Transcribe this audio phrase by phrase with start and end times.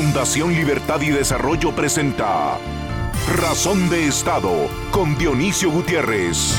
[0.00, 2.56] Fundación Libertad y Desarrollo presenta
[3.36, 4.52] Razón de Estado
[4.92, 6.54] con Dionisio Gutiérrez.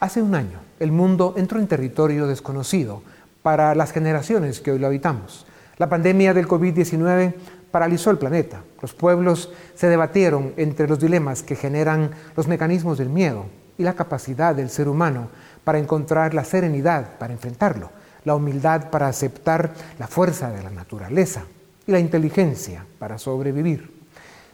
[0.00, 3.04] Hace un año, el mundo entró en territorio desconocido
[3.44, 5.46] para las generaciones que hoy lo habitamos.
[5.76, 7.34] La pandemia del COVID-19
[7.70, 8.64] paralizó el planeta.
[8.82, 13.46] Los pueblos se debatieron entre los dilemas que generan los mecanismos del miedo
[13.78, 15.28] y la capacidad del ser humano
[15.62, 17.90] para encontrar la serenidad para enfrentarlo,
[18.24, 21.44] la humildad para aceptar la fuerza de la naturaleza
[21.86, 23.92] y la inteligencia para sobrevivir.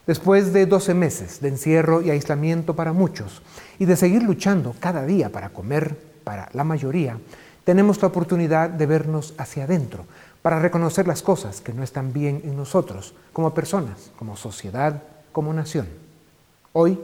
[0.06, 3.42] Después de 12 meses de encierro y aislamiento para muchos
[3.78, 7.19] y de seguir luchando cada día para comer para la mayoría,
[7.64, 10.06] tenemos la oportunidad de vernos hacia adentro
[10.42, 15.02] para reconocer las cosas que no están bien en nosotros, como personas, como sociedad,
[15.33, 15.87] como nación.
[16.73, 16.98] Hoy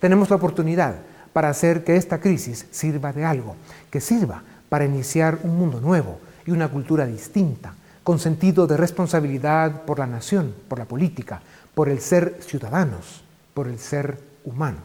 [0.00, 0.96] tenemos la oportunidad
[1.32, 3.56] para hacer que esta crisis sirva de algo,
[3.90, 4.42] que sirva
[4.72, 10.06] para iniciar un mundo nuevo y una cultura distinta, con sentido de responsabilidad por la
[10.06, 11.42] nación, por la política,
[11.74, 14.80] por el ser ciudadanos, por el ser humanos.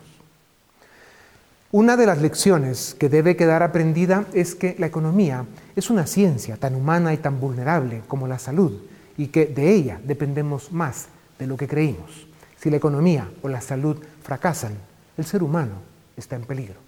[1.72, 6.58] Una de las lecciones que debe quedar aprendida es que la economía es una ciencia
[6.58, 8.74] tan humana y tan vulnerable como la salud
[9.16, 11.08] y que de ella dependemos más
[11.40, 12.28] de lo que creímos.
[12.58, 14.74] Si la economía o la salud fracasan,
[15.18, 15.76] el ser humano
[16.18, 16.87] está en peligro.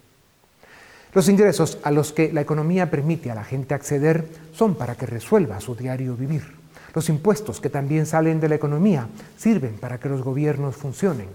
[1.13, 5.07] Los ingresos a los que la economía permite a la gente acceder son para que
[5.07, 6.43] resuelva su diario vivir.
[6.93, 11.27] Los impuestos que también salen de la economía sirven para que los gobiernos funcionen.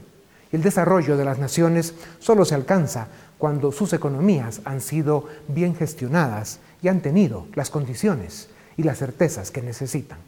[0.53, 3.09] El desarrollo de las naciones solo se alcanza
[3.39, 9.51] cuando sus economías han sido bien gestionadas y han tenido las condiciones y las certezas
[9.51, 10.19] que necesitan.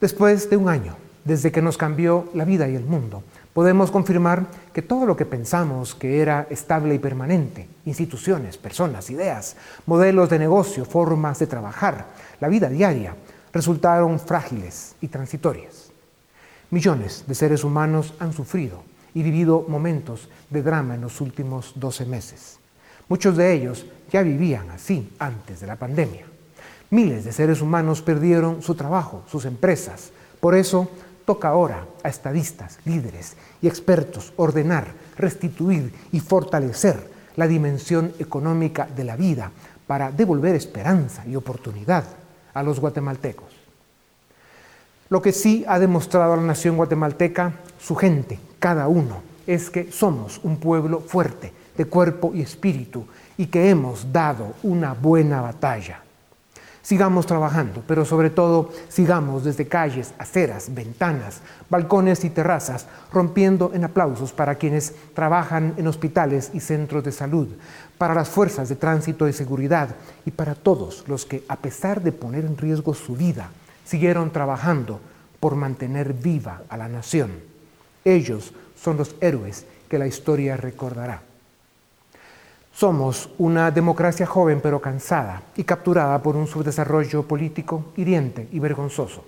[0.00, 3.22] Después de un año, desde que nos cambió la vida y el mundo,
[3.56, 9.56] podemos confirmar que todo lo que pensamos que era estable y permanente, instituciones, personas, ideas,
[9.86, 12.04] modelos de negocio, formas de trabajar,
[12.38, 13.16] la vida diaria,
[13.54, 15.90] resultaron frágiles y transitorias.
[16.68, 18.82] Millones de seres humanos han sufrido
[19.14, 22.58] y vivido momentos de drama en los últimos 12 meses.
[23.08, 26.26] Muchos de ellos ya vivían así antes de la pandemia.
[26.90, 30.12] Miles de seres humanos perdieron su trabajo, sus empresas.
[30.40, 30.90] Por eso
[31.26, 34.86] toca ahora a estadistas, líderes y expertos ordenar,
[35.18, 39.50] restituir y fortalecer la dimensión económica de la vida
[39.86, 42.04] para devolver esperanza y oportunidad
[42.54, 43.54] a los guatemaltecos.
[45.10, 49.92] Lo que sí ha demostrado a la nación guatemalteca, su gente, cada uno, es que
[49.92, 56.05] somos un pueblo fuerte de cuerpo y espíritu y que hemos dado una buena batalla.
[56.86, 63.82] Sigamos trabajando, pero sobre todo sigamos desde calles, aceras, ventanas, balcones y terrazas, rompiendo en
[63.82, 67.48] aplausos para quienes trabajan en hospitales y centros de salud,
[67.98, 72.12] para las fuerzas de tránsito y seguridad y para todos los que, a pesar de
[72.12, 73.50] poner en riesgo su vida,
[73.84, 75.00] siguieron trabajando
[75.40, 77.32] por mantener viva a la nación.
[78.04, 81.25] Ellos son los héroes que la historia recordará.
[82.76, 89.24] Somos una democracia joven pero cansada y capturada por un subdesarrollo político hiriente y vergonzoso.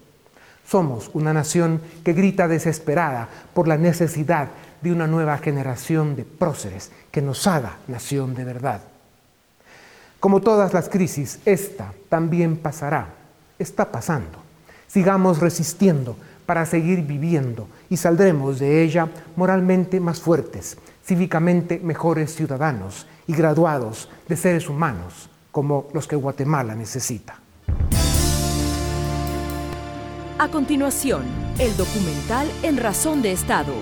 [0.67, 4.49] Somos una nación que grita desesperada por la necesidad
[4.83, 8.83] de una nueva generación de próceres que nos haga nación de verdad.
[10.21, 13.15] Como todas las crisis, esta también pasará,
[13.59, 14.43] está pasando.
[14.89, 23.07] Sigamos resistiendo para seguir viviendo y saldremos de ella moralmente más fuertes, cívicamente mejores ciudadanos
[23.29, 27.41] y graduados de seres humanos como los que Guatemala necesita.
[30.41, 31.23] A continuación,
[31.59, 33.73] el documental En Razón de Estado.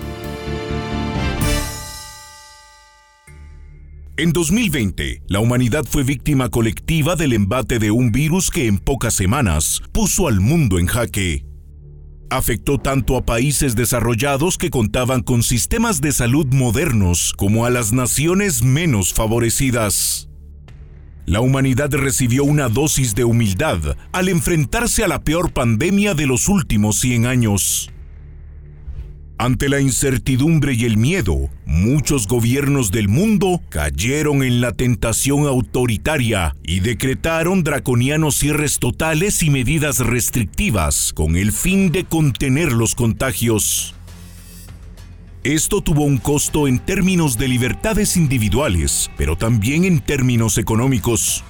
[4.19, 9.13] En 2020, la humanidad fue víctima colectiva del embate de un virus que en pocas
[9.13, 11.46] semanas puso al mundo en jaque.
[12.29, 17.93] Afectó tanto a países desarrollados que contaban con sistemas de salud modernos como a las
[17.93, 20.27] naciones menos favorecidas.
[21.25, 23.79] La humanidad recibió una dosis de humildad
[24.11, 27.91] al enfrentarse a la peor pandemia de los últimos 100 años.
[29.39, 36.55] Ante la incertidumbre y el miedo, muchos gobiernos del mundo cayeron en la tentación autoritaria
[36.63, 43.93] y decretaron draconianos cierres totales y medidas restrictivas con el fin de contener los contagios.
[45.43, 51.43] Esto tuvo un costo en términos de libertades individuales, pero también en términos económicos.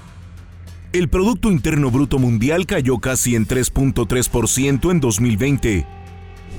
[0.91, 5.96] El Producto Interno Bruto Mundial cayó casi en 3.3% en 2020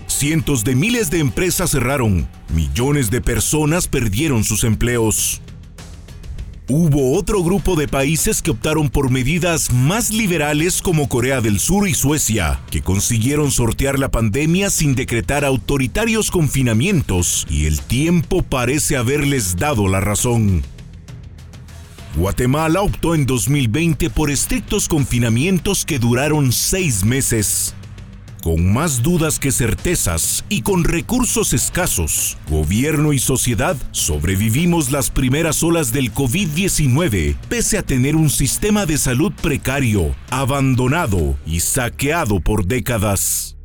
[0.07, 5.41] Cientos de miles de empresas cerraron, millones de personas perdieron sus empleos.
[6.71, 11.89] Hubo otro grupo de países que optaron por medidas más liberales como Corea del Sur
[11.89, 18.99] y Suecia, que consiguieron sortear la pandemia sin decretar autoritarios confinamientos y el tiempo parece
[18.99, 20.63] haberles dado la razón.
[22.17, 27.75] Guatemala optó en 2020 por estrictos confinamientos que duraron seis meses.
[28.49, 35.63] Con más dudas que certezas y con recursos escasos, gobierno y sociedad sobrevivimos las primeras
[35.63, 42.65] olas del COVID-19 pese a tener un sistema de salud precario, abandonado y saqueado por
[42.65, 43.59] décadas.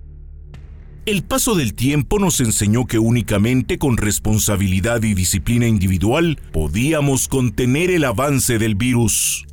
[1.05, 7.89] El paso del tiempo nos enseñó que únicamente con responsabilidad y disciplina individual podíamos contener
[7.89, 9.45] el avance del virus.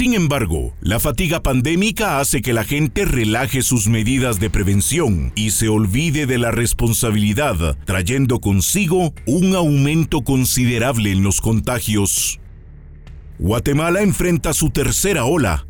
[0.00, 5.50] Sin embargo, la fatiga pandémica hace que la gente relaje sus medidas de prevención y
[5.50, 12.40] se olvide de la responsabilidad, trayendo consigo un aumento considerable en los contagios.
[13.38, 15.66] Guatemala enfrenta su tercera ola.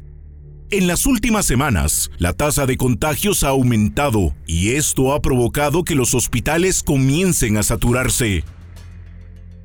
[0.71, 5.97] En las últimas semanas, la tasa de contagios ha aumentado y esto ha provocado que
[5.97, 8.44] los hospitales comiencen a saturarse.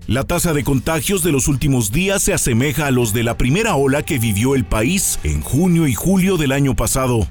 [0.07, 3.75] La tasa de contagios de los últimos días se asemeja a los de la primera
[3.75, 7.27] ola que vivió el país en junio y julio del año pasado.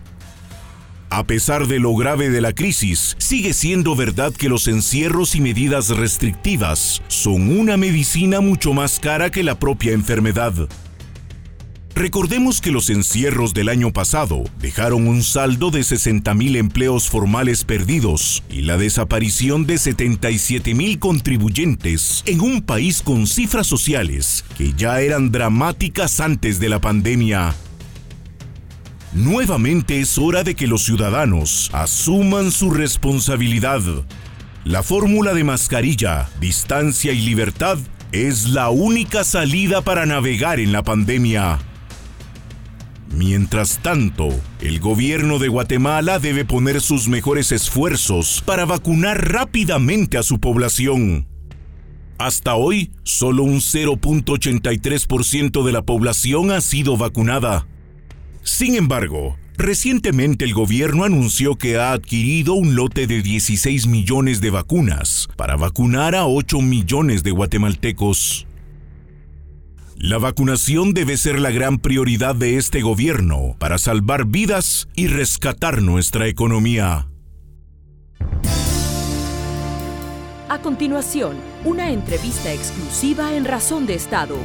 [1.08, 5.40] A pesar de lo grave de la crisis, sigue siendo verdad que los encierros y
[5.40, 10.68] medidas restrictivas son una medicina mucho más cara que la propia enfermedad.
[11.94, 18.42] Recordemos que los encierros del año pasado dejaron un saldo de 60.000 empleos formales perdidos
[18.50, 25.30] y la desaparición de 77.000 contribuyentes en un país con cifras sociales que ya eran
[25.30, 27.54] dramáticas antes de la pandemia.
[29.12, 33.80] Nuevamente es hora de que los ciudadanos asuman su responsabilidad.
[34.64, 37.78] La fórmula de mascarilla, distancia y libertad
[38.10, 41.60] es la única salida para navegar en la pandemia.
[43.16, 44.28] Mientras tanto,
[44.60, 51.28] el gobierno de Guatemala debe poner sus mejores esfuerzos para vacunar rápidamente a su población.
[52.18, 57.68] Hasta hoy, solo un 0.83% de la población ha sido vacunada.
[58.42, 64.50] Sin embargo, recientemente el gobierno anunció que ha adquirido un lote de 16 millones de
[64.50, 68.48] vacunas para vacunar a 8 millones de guatemaltecos.
[69.96, 75.82] La vacunación debe ser la gran prioridad de este gobierno para salvar vidas y rescatar
[75.82, 77.06] nuestra economía.
[80.48, 84.36] A continuación, una entrevista exclusiva en Razón de Estado.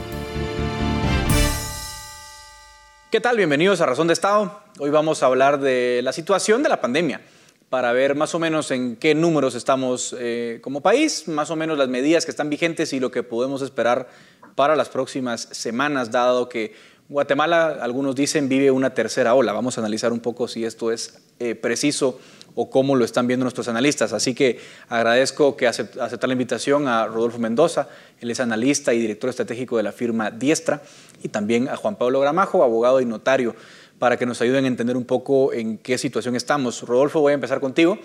[3.12, 3.36] ¿Qué tal?
[3.36, 4.62] Bienvenidos a Razón de Estado.
[4.78, 7.22] Hoy vamos a hablar de la situación de la pandemia
[7.70, 11.78] para ver más o menos en qué números estamos eh, como país, más o menos
[11.78, 14.10] las medidas que están vigentes y lo que podemos esperar
[14.56, 16.74] para las próximas semanas, dado que
[17.10, 19.52] Guatemala, algunos dicen, vive una tercera ola.
[19.52, 22.20] Vamos a analizar un poco si esto es eh, preciso
[22.54, 24.14] o cómo lo están viendo nuestros analistas.
[24.14, 24.60] Así que
[24.90, 27.88] agradezco que aceptar la invitación a Rodolfo Mendoza,
[28.20, 30.84] él es analista y director estratégico de la firma Diestra,
[31.24, 33.56] y también a Juan Pablo Gramajo, abogado y notario,
[33.98, 36.84] para que nos ayuden a entender un poco en qué situación estamos.
[36.84, 37.98] Rodolfo, voy a empezar contigo,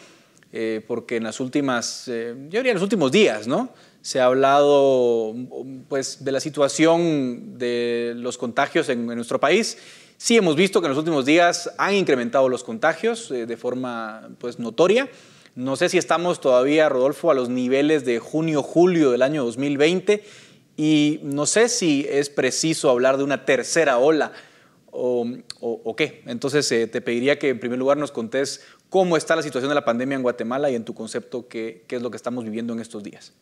[0.53, 3.69] eh, porque en las últimas, eh, yo diría en los últimos días, ¿no?
[4.05, 5.35] Se ha hablado
[5.89, 9.79] pues, de la situación de los contagios en, nuestro país.
[10.19, 14.29] Sí hemos visto que en los últimos días han incrementado los contagios eh, de forma
[14.39, 15.09] pues, notoria.
[15.55, 20.23] No sé si estamos todavía, Rodolfo, a los niveles de junio-julio del año 2020
[20.77, 24.33] y no sé si es preciso hablar de una tercera ola
[24.91, 26.23] o, qué.
[26.27, 29.77] Entonces eh, te pediría que en primer lugar nos contés cómo está la situación de
[29.77, 32.81] la pandemia en Guatemala y en tu concepto qué es lo que estamos viviendo en
[32.81, 33.33] estos días.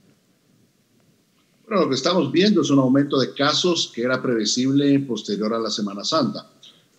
[1.66, 5.60] Bueno, lo que estamos viendo es un aumento de casos que era previsible posterior a
[5.60, 6.50] la Semana Santa,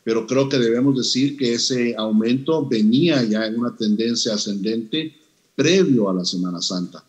[0.04, 5.14] pero creo que debemos decir que ese aumento venía ya en una tendencia ascendente
[5.56, 7.04] previo a la Semana Santa.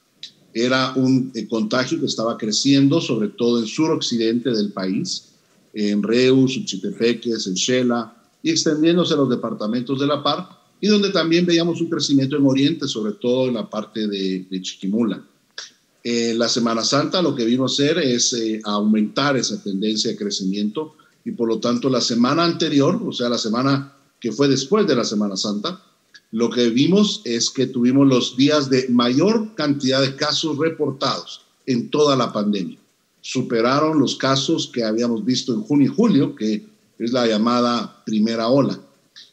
[0.52, 5.30] Era un eh, contagio que estaba creciendo, sobre todo en suroccidente del país,
[5.72, 10.48] en Reus, Uchitepeques, en Shela, y extendiéndose a los departamentos de La Par,
[10.80, 14.62] y donde también veíamos un crecimiento en Oriente, sobre todo en la parte de, de
[14.62, 15.24] Chiquimula.
[16.06, 20.18] Eh, la Semana Santa lo que vino a hacer es eh, aumentar esa tendencia de
[20.18, 24.86] crecimiento y por lo tanto la semana anterior, o sea, la semana que fue después
[24.86, 25.82] de la Semana Santa,
[26.30, 31.88] lo que vimos es que tuvimos los días de mayor cantidad de casos reportados en
[31.90, 32.78] toda la pandemia.
[33.22, 36.66] Superaron los casos que habíamos visto en junio y julio, que
[36.98, 38.78] es la llamada primera ola.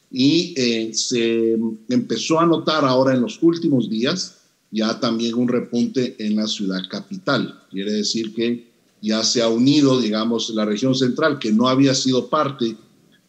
[0.09, 1.57] Y eh, se
[1.89, 4.40] empezó a notar ahora en los últimos días
[4.71, 7.63] ya también un repunte en la ciudad capital.
[7.69, 12.29] Quiere decir que ya se ha unido, digamos, la región central, que no había sido
[12.29, 12.77] parte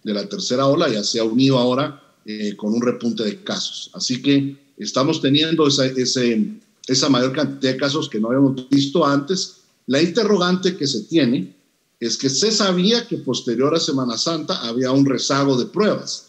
[0.05, 3.91] de la tercera ola, ya se ha unido ahora eh, con un repunte de casos.
[3.95, 9.57] Así que estamos teniendo esa, esa mayor cantidad de casos que no habíamos visto antes.
[9.87, 11.57] La interrogante que se tiene
[11.99, 16.29] es que se sabía que posterior a Semana Santa había un rezago de pruebas,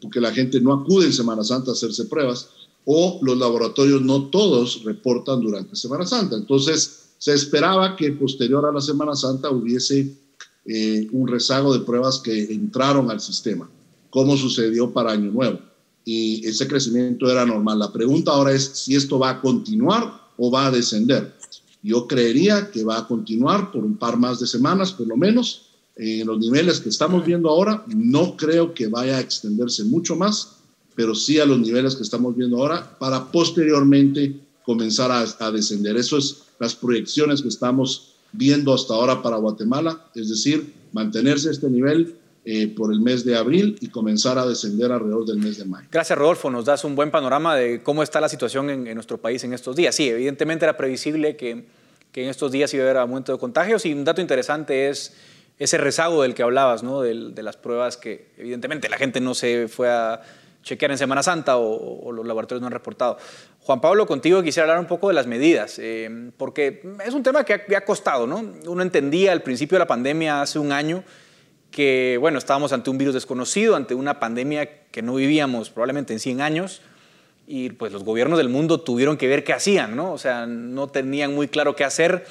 [0.00, 2.50] porque la gente no acude en Semana Santa a hacerse pruebas,
[2.84, 6.36] o los laboratorios no todos reportan durante Semana Santa.
[6.36, 10.14] Entonces, se esperaba que posterior a la Semana Santa hubiese
[10.66, 13.68] eh, un rezago de pruebas que entraron al sistema,
[14.10, 15.58] como sucedió para Año Nuevo.
[16.04, 17.78] Y ese crecimiento era normal.
[17.78, 21.34] La pregunta ahora es si esto va a continuar o va a descender.
[21.82, 25.66] Yo creería que va a continuar por un par más de semanas, por lo menos,
[25.96, 27.84] en los niveles que estamos viendo ahora.
[27.88, 30.56] No creo que vaya a extenderse mucho más,
[30.94, 34.34] pero sí a los niveles que estamos viendo ahora para posteriormente
[34.64, 35.96] comenzar a, a descender.
[35.96, 41.68] Eso es las proyecciones que estamos viendo hasta ahora para Guatemala, es decir, mantenerse este
[41.68, 45.64] nivel eh, por el mes de abril y comenzar a descender alrededor del mes de
[45.64, 45.88] mayo.
[45.90, 46.50] Gracias, Rodolfo.
[46.50, 49.74] Nos das un buen panorama de cómo está la situación en, nuestro país en estos
[49.76, 49.94] días.
[49.94, 51.64] Sí, evidentemente era previsible que,
[52.12, 55.14] que, en estos días iba a haber aumento de contagios y un dato interesante es
[55.58, 57.00] ese rezago del que hablabas, ¿no?
[57.00, 60.20] de, de las pruebas que evidentemente la gente no se fue a
[60.64, 63.18] chequear en Semana Santa o, los laboratorios no han reportado.
[63.60, 67.44] Juan Pablo, contigo quisiera hablar un poco de las medidas, eh, porque es un tema
[67.44, 68.44] que ha, costado, ¿no?
[68.66, 71.04] Uno entendía al principio de la pandemia hace un año
[71.70, 76.20] que, bueno, estábamos ante un virus desconocido, ante una pandemia que no vivíamos probablemente en
[76.20, 76.82] 100 años,
[77.46, 80.12] y pues los gobiernos del mundo tuvieron que ver qué hacían, ¿no?
[80.12, 82.24] O sea, no tenían muy claro qué hacer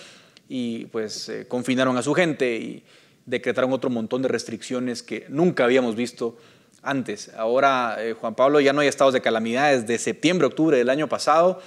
[0.49, 2.83] y pues eh, confinaron a su gente y
[3.25, 6.37] decretaron otro montón de restricciones que nunca habíamos visto
[6.83, 7.31] antes.
[7.35, 11.07] Ahora, eh, Juan Pablo, ya no hay estados de calamidad desde septiembre, octubre del año
[11.07, 11.59] pasado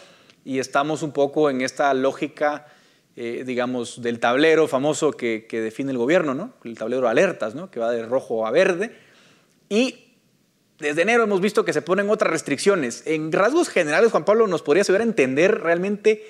[0.44, 2.66] y estamos un poco en esta lógica,
[3.16, 6.52] eh, digamos, del tablero famoso que, define el gobierno, ¿no?
[6.62, 7.70] El tablero de alertas, ¿no?
[7.70, 8.96] Que va de rojo a verde.
[9.68, 10.04] Y
[10.78, 13.02] desde enero hemos visto que se ponen otras restricciones.
[13.06, 16.24] En rasgos generales, Juan Pablo, ¿nos podría ayudar a entender realmente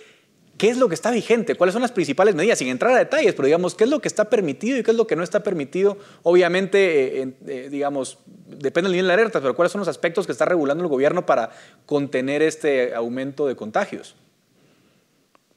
[0.58, 3.34] qué es lo que está vigente, cuáles son las principales medidas, sin entrar a detalles,
[3.34, 5.42] pero digamos, qué es lo que está permitido y qué es lo que no está
[5.42, 5.98] permitido.
[6.22, 10.32] Obviamente, eh, eh, digamos, depende del nivel de alerta, pero cuáles son los aspectos que
[10.32, 11.50] está regulando el gobierno para
[11.84, 14.16] contener este aumento de contagios.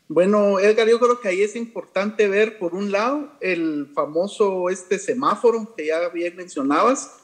[0.08, 4.98] Bueno, Edgar, yo creo que ahí es importante ver, por un lado, el famoso este
[4.98, 7.16] semáforo que ya bien mencionabas,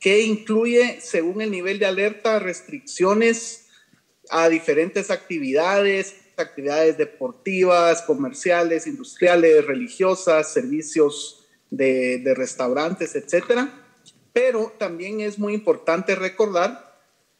[0.00, 3.68] que incluye, según el nivel de alerta, restricciones
[4.28, 13.72] a diferentes actividades, actividades deportivas, comerciales, industriales, religiosas, servicios de, restaurantes, etcétera.
[14.32, 16.94] Pero también es muy importante recordar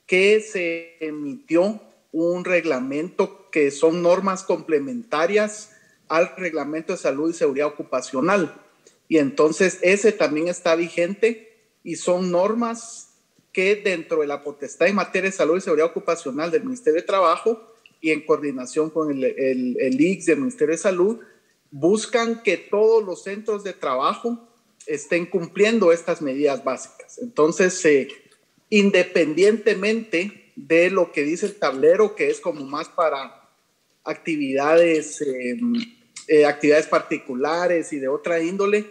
[0.07, 1.81] que se emitió
[2.12, 5.73] un reglamento que son normas complementarias
[6.09, 8.62] al reglamento de salud y seguridad ocupacional.
[9.09, 13.11] Y entonces ese también está vigente y son normas
[13.53, 17.07] que dentro de la potestad en materia de salud y seguridad ocupacional del Ministerio de
[17.07, 17.75] Trabajo
[18.06, 21.18] y en coordinación con el, el, del Ministerio de Salud,
[21.72, 24.48] buscan que todos los centros de trabajo
[24.86, 27.18] estén cumpliendo estas medidas básicas.
[27.18, 28.06] Entonces, eh,
[28.70, 33.50] independientemente de lo que dice el tablero, que es como más para
[34.04, 35.75] actividades, em,
[36.28, 38.86] eh, actividades particulares y de otra índole,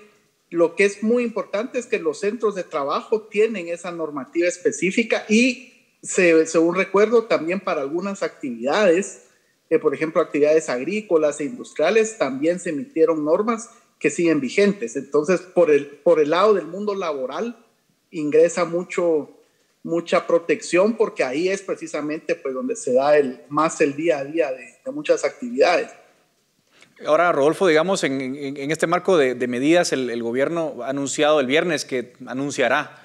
[0.49, 5.25] lo que es muy importante es que los centros de trabajo tienen esa normativa específica
[5.29, 5.74] y
[6.05, 9.23] según recuerdo, también para algunas actividades,
[9.69, 13.69] eh, por ejemplo, actividades agrícolas e industriales, también se emitieron normas
[13.99, 14.95] que siguen vigentes.
[14.95, 17.57] Entonces, por el, por el lado del mundo laboral,
[18.11, 19.31] ingresa mucho,
[19.83, 24.25] mucha protección porque ahí es precisamente pues, donde se da el, más el día a
[24.25, 25.89] día de, muchas actividades.
[27.05, 31.41] Ahora, Rodolfo, digamos, en, en, este marco de, de medidas, el, el, gobierno ha anunciado
[31.41, 33.04] el viernes que anunciará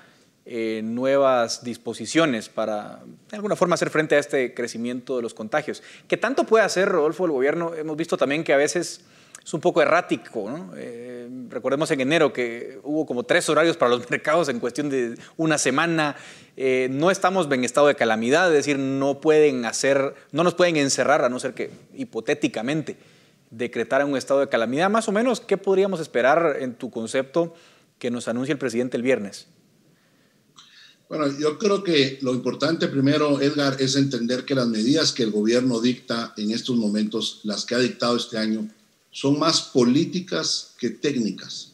[0.52, 5.80] eh, nuevas disposiciones para, de alguna forma, hacer frente a este crecimiento de los contagios.
[6.08, 7.72] ¿Qué tanto puede hacer, Rodolfo, el gobierno?
[7.72, 9.02] Hemos visto también que a veces
[9.44, 10.52] es un poco errático.
[10.76, 15.14] Eh, recordemos en enero que hubo como tres horarios para los mercados en cuestión de
[15.36, 16.16] una semana.
[16.56, 20.76] Eh, no estamos en estado de calamidad, es decir, no pueden hacer, no nos pueden
[20.78, 22.96] encerrar, a no ser que hipotéticamente
[23.50, 24.90] decretaran un estado de calamidad.
[24.90, 27.54] Más o menos, ¿qué podríamos esperar en tu concepto
[28.00, 29.46] que nos anuncie el presidente el viernes?
[31.10, 35.32] Bueno, yo creo que lo importante primero, Edgar, es entender que las medidas que el
[35.32, 38.68] gobierno dicta en estos momentos, las que ha dictado este año,
[39.10, 41.72] son más políticas que técnicas.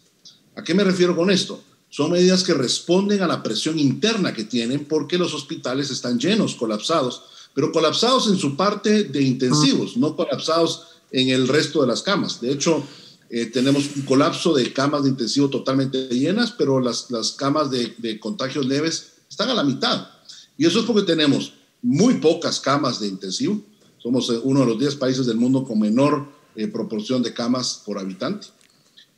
[0.54, 1.62] ¿A qué me refiero con esto?
[1.90, 6.54] Son medidas que responden a la presión interna que tienen porque los hospitales están llenos,
[6.54, 12.00] colapsados, pero colapsados en su parte de intensivos, no colapsados en el resto de las
[12.00, 12.40] camas.
[12.40, 12.82] De hecho,
[13.28, 17.94] eh, tenemos un colapso de camas de intensivo totalmente llenas, pero las, las camas de,
[17.98, 20.08] de, contagios leves están a la mitad.
[20.56, 21.52] Y eso es porque tenemos
[21.82, 23.62] muy pocas camas de intensivo.
[23.98, 27.82] Somos eh, uno de los 10 países del mundo con menor eh, proporción de camas
[27.84, 28.48] por habitante.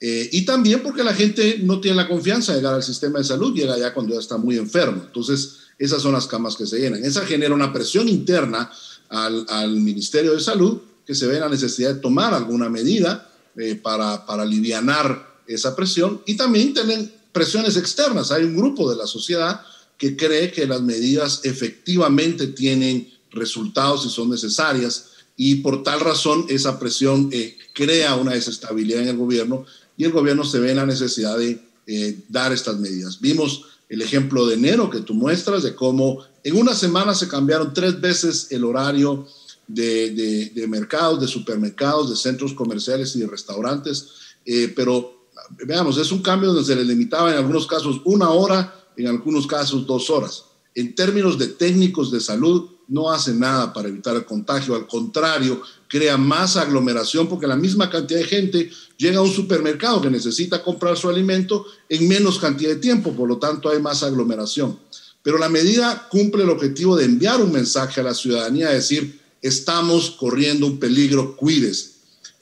[0.00, 3.25] Eh, y también porque la gente no tiene la confianza de llegar al sistema de
[3.25, 5.03] salud, llega ya cuando ya está muy enfermo.
[5.07, 7.05] Entonces, esas son las camas que se llenan.
[7.05, 8.71] Esa genera una presión interna
[9.09, 13.75] al, al Ministerio de Salud que se ve la necesidad de tomar alguna medida eh,
[13.75, 18.31] para, para aliviar esa presión y también tienen presiones externas.
[18.31, 19.62] Hay un grupo de la sociedad
[19.99, 26.47] que cree que las medidas efectivamente tienen resultados y son necesarias y por tal razón
[26.49, 30.76] esa presión eh, crea una desestabilidad en el gobierno y el gobierno se ve en
[30.76, 33.21] la necesidad de eh, dar estas medidas.
[33.21, 37.73] Vimos el ejemplo de enero que tú muestras de cómo en una semana se cambiaron
[37.75, 39.26] tres veces el horario
[39.67, 44.09] de, mercados, de supermercados, de centros comerciales y de restaurantes,
[44.45, 45.26] eh, pero
[45.64, 49.47] veamos, es un cambio donde se le limitaba en algunos casos una hora, en algunos
[49.47, 50.45] casos dos horas.
[50.75, 55.62] En términos de técnicos de salud, no hace nada para evitar el contagio, al contrario,
[55.88, 60.62] crea más aglomeración porque la misma cantidad de gente llega a un supermercado que necesita
[60.62, 64.78] comprar su alimento en menos cantidad de tiempo, por lo tanto hay más aglomeración.
[65.23, 70.11] Pero la medida cumple el objetivo de enviar un mensaje a la ciudadanía, decir, estamos
[70.11, 71.90] corriendo un peligro, cuídese.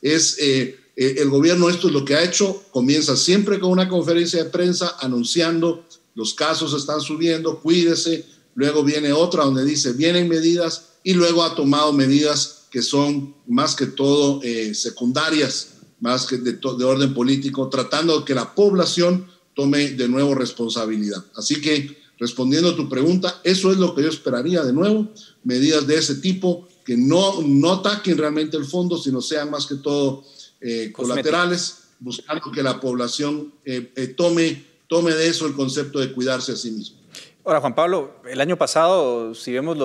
[0.01, 3.89] Es, eh, eh, el gobierno esto es lo que ha hecho, comienza siempre con una
[3.89, 5.85] conferencia de prensa anunciando
[6.17, 11.55] los casos están subiendo, cuídese, luego viene otra donde dice vienen medidas y luego ha
[11.55, 17.69] tomado medidas que son más que todo eh, secundarias, más que de, de orden político,
[17.69, 21.25] tratando de que la población tome de nuevo responsabilidad.
[21.37, 25.09] Así que respondiendo a tu pregunta, eso es lo que yo esperaría de nuevo,
[25.45, 29.77] medidas de ese tipo que no, no ataquen realmente el fondo, sino sean más que
[29.77, 30.25] todo
[30.61, 36.13] eh, colaterales, buscando que la población eh, eh, tome, tome de eso el concepto de
[36.13, 36.99] cuidarse a sí mismo.
[37.45, 39.79] Ahora, Juan Pablo, el año pasado, si vemos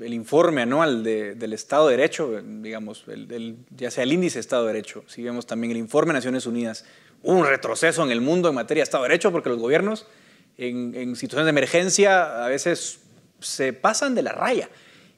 [0.00, 4.40] el informe anual de, del Estado de Derecho, digamos, el, ya sea el índice de
[4.40, 6.84] Estado de Derecho, si vemos también el informe de Naciones Unidas,
[7.24, 10.06] un retroceso en el mundo en materia de Estado de Derecho, porque los gobiernos
[10.58, 13.00] en, situaciones de emergencia a veces
[13.40, 14.68] se pasan de la raya.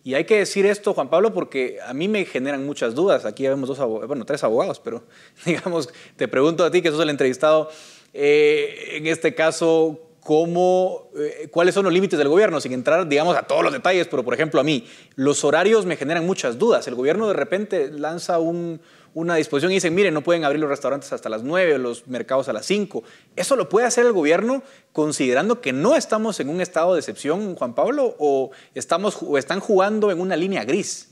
[0.05, 3.25] Y hay que decir esto, Juan Pablo, porque a mí me generan muchas dudas.
[3.25, 5.05] Aquí vemos dos abogados, bueno, tres abogados, pero
[5.45, 7.71] digamos, te pregunto a ti, que sos el entrevistado,
[8.13, 13.43] eh, en este caso, eh, cuáles son los límites del gobierno, sin entrar, digamos, a
[13.43, 16.87] todos los detalles, pero por ejemplo a mí, los horarios me generan muchas dudas.
[16.87, 18.81] El gobierno de repente lanza un,
[19.15, 22.49] una disposición y dicen, miren, no pueden abrir los restaurantes hasta las 9, los mercados
[22.49, 23.03] a las 5.
[23.37, 27.57] ¿Eso lo puede hacer el gobierno considerando que no estamos en un estado de excepción,
[27.57, 31.09] Juan Pablo, o, estamos, o están jugando en una línea gris?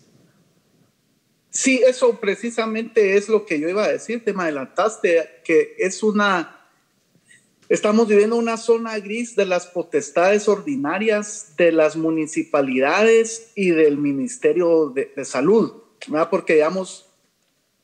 [1.51, 6.03] Sí, eso precisamente es lo que yo iba a decir, te me adelantaste, que es
[6.03, 6.57] una...
[7.71, 14.91] Estamos viviendo una zona gris de las potestades ordinarias de las municipalidades y del Ministerio
[14.91, 15.75] de, de Salud,
[16.09, 16.31] ¿verdad?
[16.31, 17.07] porque digamos,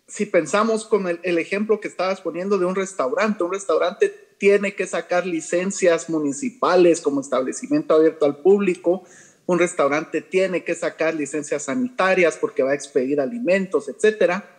[0.09, 4.88] si pensamos con el, ejemplo que estabas poniendo de un restaurante, un restaurante tiene que
[4.88, 9.05] sacar licencias municipales como establecimiento abierto al público,
[9.46, 14.51] un restaurante tiene que sacar licencias sanitarias porque va a expedir alimentos, etcétera.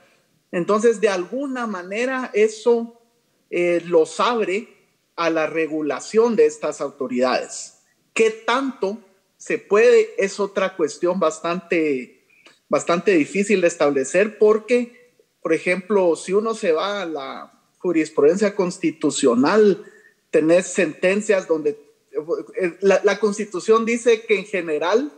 [0.53, 3.01] Entonces, de alguna manera, eso
[3.49, 4.76] eh, los abre
[5.17, 7.80] a la regulación de estas autoridades.
[8.13, 8.99] ¿Qué tanto
[9.36, 10.12] se puede?
[10.17, 12.25] Es otra cuestión bastante,
[12.69, 14.97] bastante difícil de establecer porque
[15.47, 19.82] por ejemplo, si uno se va a la jurisprudencia constitucional,
[20.30, 21.80] tenés sentencias donde
[22.60, 25.10] eh, la, constitución dice que en general,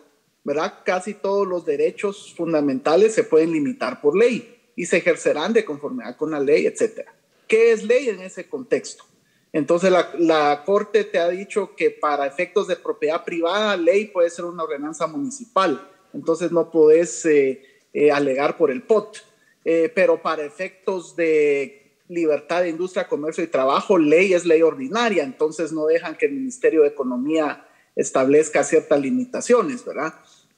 [0.44, 0.84] ¿verdad?
[0.86, 6.16] Casi todos los derechos fundamentales se pueden limitar por ley y se ejercerán de conformidad
[6.16, 7.12] con la ley, etcétera.
[7.48, 9.06] ¿Qué es ley en ese contexto?
[9.52, 14.46] Entonces la, Corte te ha dicho que para efectos de propiedad privada, ley puede ser
[14.46, 15.90] una ordenanza municipal.
[16.14, 19.18] Entonces no podés eh, eh, alegar por el POT.
[19.66, 25.24] Eh, pero para efectos de libertad de industria, comercio y trabajo, ley es ley ordinaria,
[25.24, 30.16] entonces no dejan que el Ministerio de Economía establezca ciertas limitaciones, ¿verdad?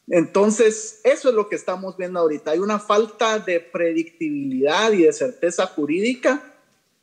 [0.07, 2.51] Entonces, eso es lo que estamos viendo ahorita.
[2.51, 6.53] Hay una falta de predictibilidad y de certeza jurídica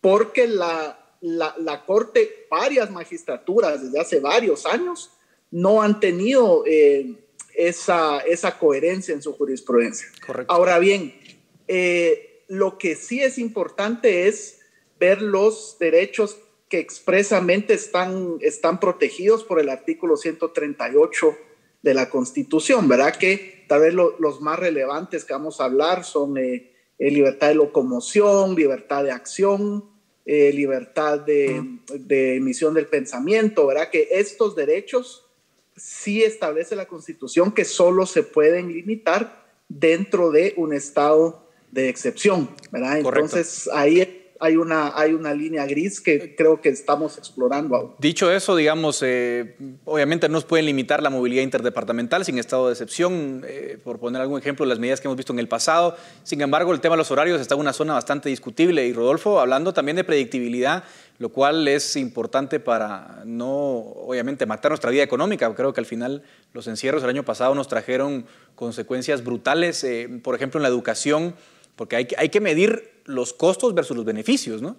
[0.01, 5.11] porque la, la, Corte, varias magistraturas desde hace varios años,
[5.50, 7.14] no han tenido eh,
[7.54, 10.09] esa, esa coherencia en su jurisprudencia.
[10.24, 10.52] Correcto.
[10.52, 11.14] Ahora bien,
[11.66, 14.61] eh, lo que sí es importante es
[14.98, 21.37] ver los derechos que expresamente están, están protegidos por el artículo 138
[21.83, 23.16] de la Constitución, ¿verdad?
[23.16, 27.54] Que tal vez los más relevantes que vamos a hablar son eh, eh, libertad de
[27.54, 29.85] locomoción, libertad de acción,
[30.30, 33.88] eh, libertad de, de, emisión del pensamiento, ¿verdad?
[33.88, 35.24] Que estos derechos
[35.74, 42.50] sí establece la Constitución que solo se pueden limitar dentro de un estado de excepción,
[42.70, 42.98] ¿verdad?
[42.98, 47.94] Entonces ahí hay una, hay una línea gris que creo que estamos explorando aún.
[47.98, 52.72] Dicho eso, digamos, eh, obviamente no nos pueden limitar la movilidad interdepartamental sin estado de
[52.72, 55.96] excepción, eh, por poner algún ejemplo, las medidas que hemos visto en el pasado.
[56.22, 58.87] Sin embargo, el tema de los horarios está en una zona bastante discutible.
[58.87, 60.85] Y Rodolfo, hablando también de predictibilidad,
[61.18, 65.53] lo cual es importante para no, obviamente, matar nuestra vida económica.
[65.55, 66.22] Creo que al final
[66.53, 71.35] los encierros del año pasado nos trajeron consecuencias brutales, eh, por ejemplo, en la educación,
[71.78, 74.76] porque hay, hay que medir los costos versus los beneficios, ¿no?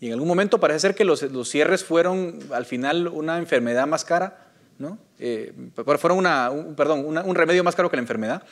[0.00, 3.86] Y en algún momento parece ser que los, los cierres fueron al final una enfermedad
[3.86, 4.98] más cara, ¿no?
[5.18, 5.52] Eh,
[5.98, 8.42] fueron una, un, perdón, un remedio más caro que la enfermedad.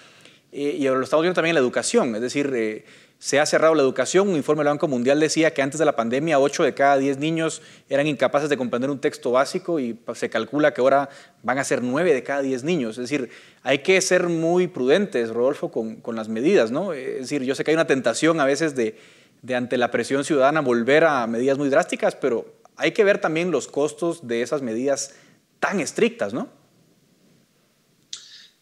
[0.53, 2.85] Eh, y lo estamos viendo también en la educación, es decir, eh,
[3.21, 4.31] se ha cerrado la educación.
[4.31, 7.19] Un informe del Banco Mundial decía que antes de la pandemia 8 de cada 10
[7.19, 11.11] niños eran incapaces de comprender un texto básico y se calcula que ahora
[11.43, 12.97] van a ser 9 de cada 10 niños.
[12.97, 13.31] Es decir,
[13.63, 16.71] hay que ser muy prudentes, Rodolfo, con, con las medidas.
[16.71, 16.95] ¿no?
[16.95, 18.99] Es decir, yo sé que hay una tentación a veces de,
[19.43, 23.51] de ante la presión ciudadana volver a medidas muy drásticas, pero hay que ver también
[23.51, 25.15] los costos de esas medidas
[25.59, 26.49] tan estrictas, ¿no?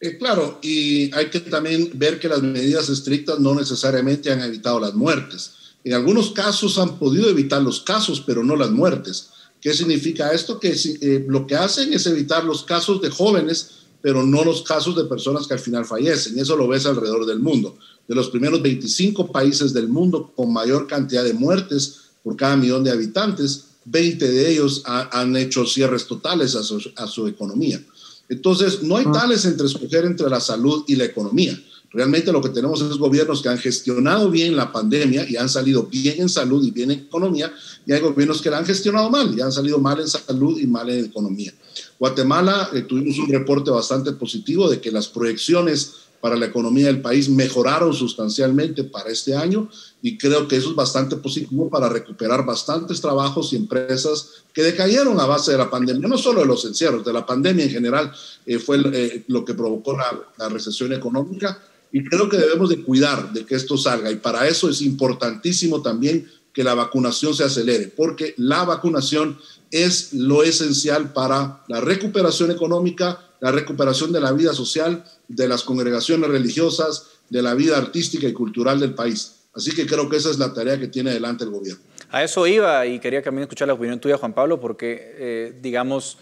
[0.01, 4.79] Eh, claro, y hay que también ver que las medidas estrictas no necesariamente han evitado
[4.79, 5.53] las muertes.
[5.85, 9.31] En algunos casos han podido evitar los casos, pero no las muertes.
[9.61, 10.61] ¿Qué significa esto?
[10.61, 14.95] Que eh, lo que hacen es evitar los casos de jóvenes, pero no los casos
[14.97, 16.39] de personas que al final fallecen.
[16.39, 17.77] Eso lo ves alrededor del mundo
[18.09, 22.83] de los primeros 25 países del mundo con mayor cantidad de muertes por cada millón
[22.83, 27.81] de habitantes, 20 de ellos han hecho cierres totales a su, a su, economía.
[28.29, 29.13] Entonces, no hay ah.
[29.13, 31.59] tales entre escoger entre la salud y la economía.
[31.91, 35.85] Realmente lo que tenemos es gobiernos que han gestionado bien la pandemia y han salido
[35.85, 37.51] bien en salud y bien en economía,
[37.87, 40.67] y hay gobiernos que la han gestionado mal y han salido mal en salud y
[40.67, 41.53] mal en economía.
[41.99, 47.01] Guatemala, eh, tuvimos un reporte bastante positivo de que las proyecciones para la economía del
[47.01, 52.47] país mejoraron sustancialmente para este año y creo que eso es bastante positivo para recuperar
[52.47, 56.65] bastantes trabajos y empresas que decayeron a base de la pandemia, no solo de los
[56.65, 58.13] encierros, de la pandemia en general
[58.47, 60.07] eh, fue eh, lo que provocó la,
[60.39, 64.47] la recesión económica y creo que debemos de cuidar de que esto salga y para
[64.47, 69.39] eso es importantísimo también que la vacunación se acelere, porque la vacunación
[69.71, 75.63] es lo esencial para la recuperación económica, la recuperación de la vida social, de las
[75.63, 79.38] congregaciones religiosas, de la vida artística y cultural del país.
[79.59, 81.83] Así que creo que esa es la tarea que tiene adelante el gobierno.
[82.11, 86.19] A eso iba y quería también escuchar la opinión tuya, Juan Pablo, porque, eh, digamos,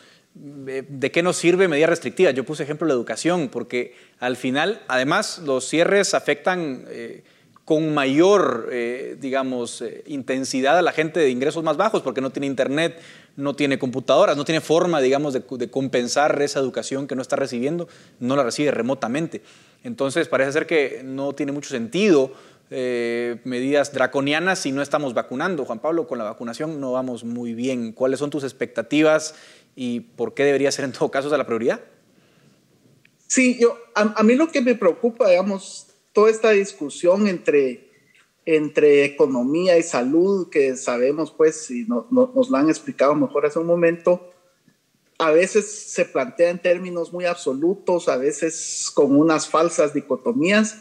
[0.66, 2.34] eh, ¿de qué nos sirve medidas restrictivas?
[2.34, 6.84] Yo puse ejemplo la educación, porque al final, además, los cierres afectan...
[6.88, 7.22] Eh,
[7.66, 8.70] con mayor,
[9.18, 12.96] digamos, intensidad a la gente de ingresos más bajos, porque no tiene internet,
[13.36, 17.88] no tiene computadoras, no tiene forma, digamos, de, compensar esa educación que no está recibiendo,
[18.18, 19.42] no la recibe remotamente.
[19.84, 22.32] Entonces, parece ser que no tiene mucho sentido
[22.70, 25.64] eh, medidas draconianas si no estamos vacunando.
[25.64, 27.92] Juan Pablo, con la vacunación no vamos muy bien.
[27.92, 29.34] ¿Cuáles son tus expectativas
[29.74, 31.80] y por qué debería ser en todo caso la prioridad?
[33.28, 37.90] Sí, yo, a mí lo que me preocupa, digamos, toda esta discusión entre,
[38.46, 43.58] entre economía y salud, que sabemos, pues, y no, nos la han explicado mejor hace
[43.58, 44.32] un momento,
[45.18, 50.80] a veces se plantea en términos muy absolutos, a veces con unas falsas dicotomías,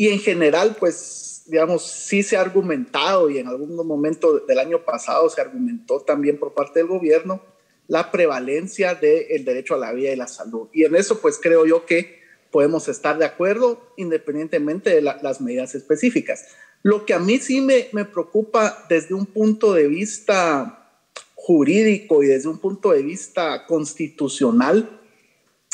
[0.00, 4.82] y en general, pues, digamos, sí se ha argumentado, y en algún momento del año
[4.82, 7.42] pasado se argumentó también por parte del gobierno,
[7.86, 10.68] la prevalencia del derecho a la vida y la salud.
[10.72, 12.18] Y en eso, pues, creo yo que
[12.50, 16.46] podemos estar de acuerdo independientemente de las medidas específicas.
[16.82, 20.94] Lo que a mí sí me, me preocupa desde un punto de vista
[21.34, 24.99] jurídico y desde un punto de vista constitucional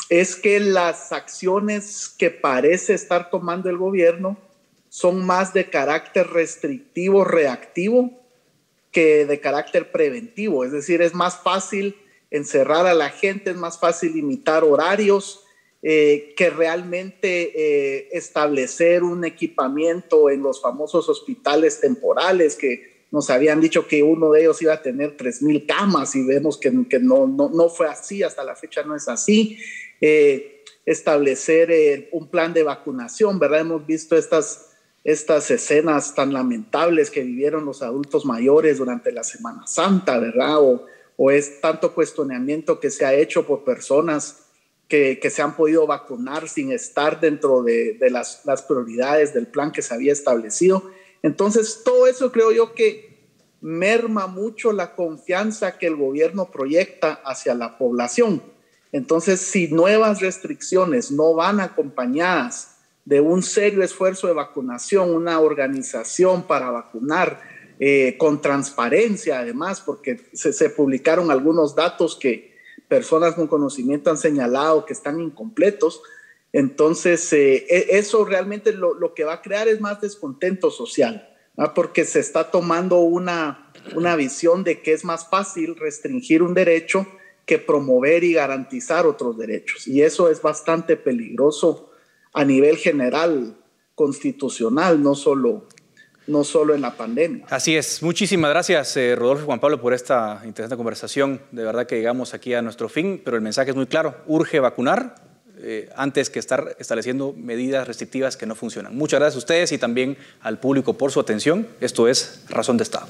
[0.09, 4.37] es que las acciones que parece estar tomando el gobierno
[4.89, 8.11] son más de carácter restrictivo, reactivo,
[8.91, 10.63] que de carácter preventivo.
[10.63, 11.95] Es decir, es más fácil
[12.31, 15.43] encerrar a la gente, es más fácil limitar horarios,
[15.83, 23.61] eh, que realmente eh, establecer un equipamiento en los famosos hospitales temporales que nos habían
[23.61, 27.27] dicho que uno de ellos iba a tener 3.000 camas y vemos que, que no,
[27.27, 29.57] no, no, fue así, hasta la fecha no es así.
[30.01, 33.61] Eh, establecer un plan de vacunación, ¿verdad?
[33.61, 34.71] Hemos visto estas,
[35.03, 40.59] estas escenas tan lamentables que vivieron los adultos mayores durante la Semana Santa, ¿verdad?
[40.59, 40.85] O,
[41.17, 44.47] o es tanto cuestionamiento que se ha hecho por personas
[44.87, 49.93] que, se han podido vacunar sin estar dentro de, las, prioridades del plan que se
[49.93, 50.89] había establecido.
[51.23, 53.17] Entonces, todo eso creo yo que
[53.61, 58.41] merma mucho la confianza que el gobierno proyecta hacia la población.
[58.91, 66.43] Entonces, si nuevas restricciones no van acompañadas de un serio esfuerzo de vacunación, una organización
[66.43, 67.39] para vacunar
[67.79, 74.85] eh, con transparencia, además, porque se, publicaron algunos datos que personas con conocimiento han señalado
[74.85, 76.01] que están incompletos.
[76.57, 81.29] Entonces, eh, e, eso realmente lo, que va a crear es más descontento social,
[81.75, 87.05] porque se está tomando una, una visión de que es más fácil restringir un derecho
[87.45, 89.87] que promover y garantizar otros derechos.
[89.87, 91.91] Y eso es bastante peligroso
[92.33, 93.55] a nivel general
[93.93, 95.67] constitucional, no solo,
[96.25, 97.45] no solo en la pandemia.
[97.51, 98.01] Así es.
[98.01, 101.39] Muchísimas gracias, eh, Rodolfo y Juan Pablo, por esta interesante conversación.
[101.51, 104.23] De verdad que llegamos aquí a nuestro fin, pero el mensaje es muy claro.
[104.25, 105.26] Urge vacunar
[105.59, 108.95] eh, antes que estar estableciendo medidas restrictivas que no funcionan.
[108.95, 111.67] Muchas gracias a ustedes y también al público por su atención.
[111.81, 113.07] Esto es Razón de Estado.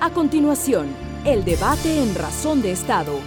[0.00, 0.88] A continuación,
[1.24, 3.18] el debate en Razón de Estado.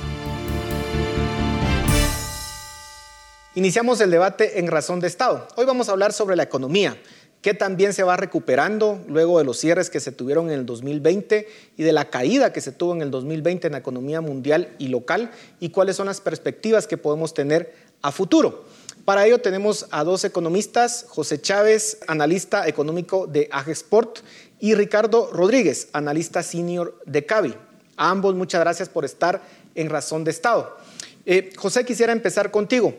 [3.53, 5.45] Iniciamos el debate en Razón de Estado.
[5.57, 6.95] Hoy vamos a hablar sobre la economía,
[7.41, 11.47] que también se va recuperando luego de los cierres que se tuvieron en el 2020
[11.77, 14.89] y de la caída que se tuvo en el 2020 en la economía mundial y
[14.89, 18.65] local y cuáles son las perspectivas que podemos tener a futuro.
[19.05, 24.19] Para ello tenemos a dos economistas, José Chávez, analista económico de Agesport,
[24.61, 27.55] y Ricardo Rodríguez, analista senior de Cavi.
[27.97, 29.41] A ambos muchas gracias por estar
[29.73, 30.77] en Razón de Estado.
[31.25, 32.93] Eh, José, quisiera empezar contigo.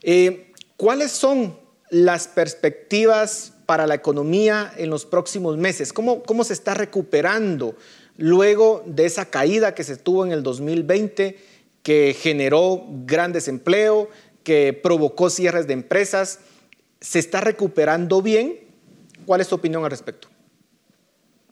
[0.00, 1.58] Eh, ¿Cuáles son
[1.90, 5.92] las perspectivas para la economía en los próximos meses?
[5.92, 7.74] ¿Cómo, ¿Cómo se está recuperando
[8.16, 11.36] luego de esa caída que se tuvo en el 2020,
[11.82, 14.08] que generó gran desempleo,
[14.42, 16.40] que provocó cierres de empresas?
[17.02, 18.58] ¿Se está recuperando bien?
[19.26, 20.28] ¿Cuál es tu opinión al respecto?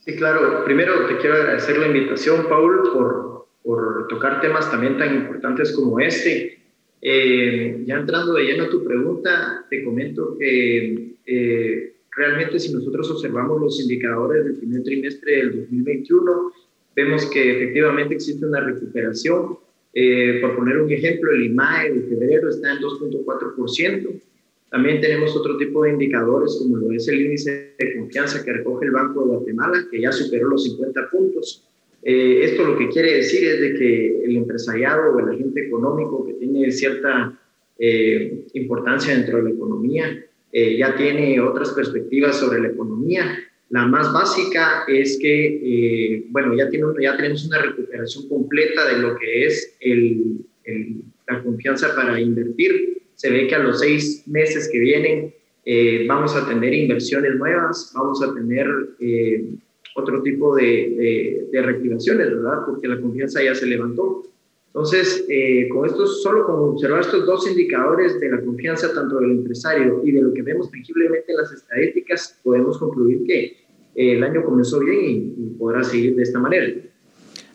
[0.02, 0.64] Sí, claro.
[0.64, 6.00] Primero te quiero agradecer la invitación, Paul, por, por tocar temas también tan importantes como
[6.00, 6.62] este.
[7.02, 13.11] Eh, ya entrando de lleno a tu pregunta, te comento que eh, realmente si nosotros
[13.11, 16.52] observamos los indicadores del primer trimestre del 2021,
[16.96, 19.59] vemos que efectivamente existe una recuperación.
[19.92, 24.20] Eh, por poner un ejemplo, el IMAE de febrero está en 2.4%,
[24.70, 28.87] también tenemos otro tipo de indicadores, como lo es el índice de confianza que recoge
[28.87, 31.64] el Banco de Guatemala, que ya superó los 50 puntos.
[32.02, 36.26] Eh, esto lo que quiere decir es de que el empresariado o el agente económico
[36.26, 37.38] que tiene cierta
[37.79, 43.38] eh, importancia dentro de la economía eh, ya tiene otras perspectivas sobre la economía.
[43.70, 49.16] La más básica es que, bueno, ya, tiene, ya tenemos una recuperación completa de lo
[49.18, 49.76] que es
[51.26, 56.37] la confianza para invertir se ve que a los seis meses que vienen eh, vamos
[56.37, 58.68] a tener inversiones nuevas, vamos a tener
[59.00, 59.44] eh,
[59.96, 62.59] otro tipo de, de, reactivaciones, ¿verdad?
[62.66, 64.22] Porque la confianza ya se levantó.
[64.77, 70.03] Entonces, eh, con solo con observar estos dos indicadores de la confianza tanto del empresario
[70.05, 74.79] y de lo que vemos tangiblemente en las estadísticas, podemos concluir que el año comenzó
[74.81, 76.67] bien y, y, podrá seguir de esta manera.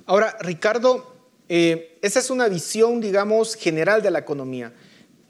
[0.08, 1.06] Ahora, Ricardo,
[1.48, 4.74] esa es una visión, digamos, general de la economía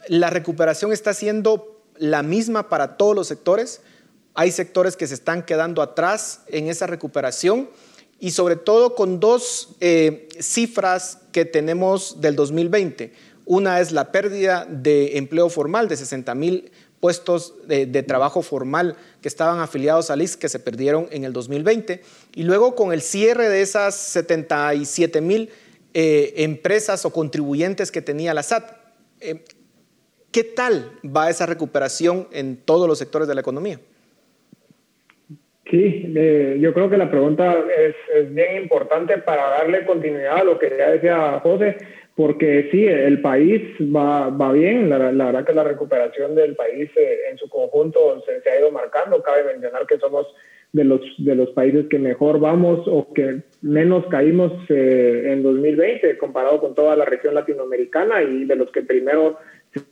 [0.07, 3.81] la recuperación está siendo la misma para todos los sectores.
[4.33, 7.69] Hay sectores que se están quedando atrás en esa recuperación
[8.21, 13.11] y sobre todo con dos eh, cifras que tenemos del 2020.
[13.45, 19.27] Una es la pérdida de empleo formal de 60 mil puestos de, trabajo formal que
[19.27, 22.03] estaban afiliados al IS que se perdieron en el 2020
[22.35, 25.49] y luego con el cierre de esas 77 mil
[25.95, 28.71] eh, empresas o contribuyentes que tenía la SAT.
[29.19, 29.43] Eh,
[30.31, 33.81] ¿Qué tal va esa recuperación en todos los sectores de la economía?
[35.71, 37.95] Sí, eh, yo creo que la pregunta es,
[38.33, 41.77] bien importante para darle continuidad a lo que ya decía José,
[42.13, 47.19] porque sí, el país va, va bien, la, verdad que la recuperación del país eh,
[47.31, 50.27] en su conjunto se, ha ido marcando, cabe mencionar que somos
[50.73, 56.17] de los, de los países que mejor vamos o que menos caímos eh, en 2020
[56.17, 59.37] comparado con toda la región latinoamericana y de los que primero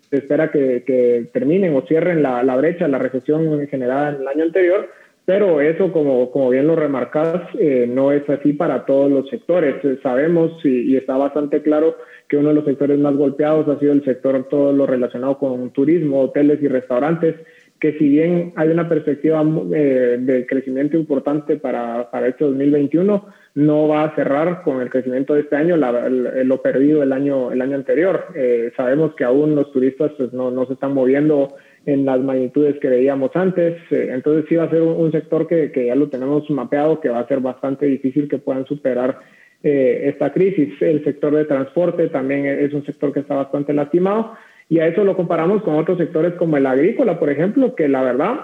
[0.09, 4.43] se espera que, terminen o cierren la, la, brecha, la recesión generada en el año
[4.43, 4.89] anterior,
[5.29, 9.75] pero eso, como, como bien lo remarcas, eh, no es así para todos los sectores.
[10.01, 14.03] Sabemos y, está bastante claro que uno de los sectores más golpeados ha sido el
[14.03, 17.35] sector todo lo relacionado con turismo, hoteles y restaurantes,
[17.79, 23.87] que si bien hay una perspectiva eh, de crecimiento importante para, para este 2021, no
[23.87, 27.75] va a cerrar con el crecimiento de este año lo perdido el año, el año
[27.75, 28.25] anterior.
[28.33, 31.49] Eh, sabemos que aún los turistas pues, no, no, se están moviendo
[31.93, 33.77] en las magnitudes que veíamos antes.
[33.91, 37.09] Eh, entonces sí va a ser un, sector que, que, ya lo tenemos mapeado, que
[37.09, 39.19] va a ser bastante difícil que puedan superar
[39.63, 40.81] eh, esta crisis.
[40.81, 44.33] El sector de transporte también es un sector que está bastante lastimado
[44.69, 48.03] y a eso lo comparamos con otros sectores como el agrícola, por ejemplo, que la
[48.03, 48.35] verdad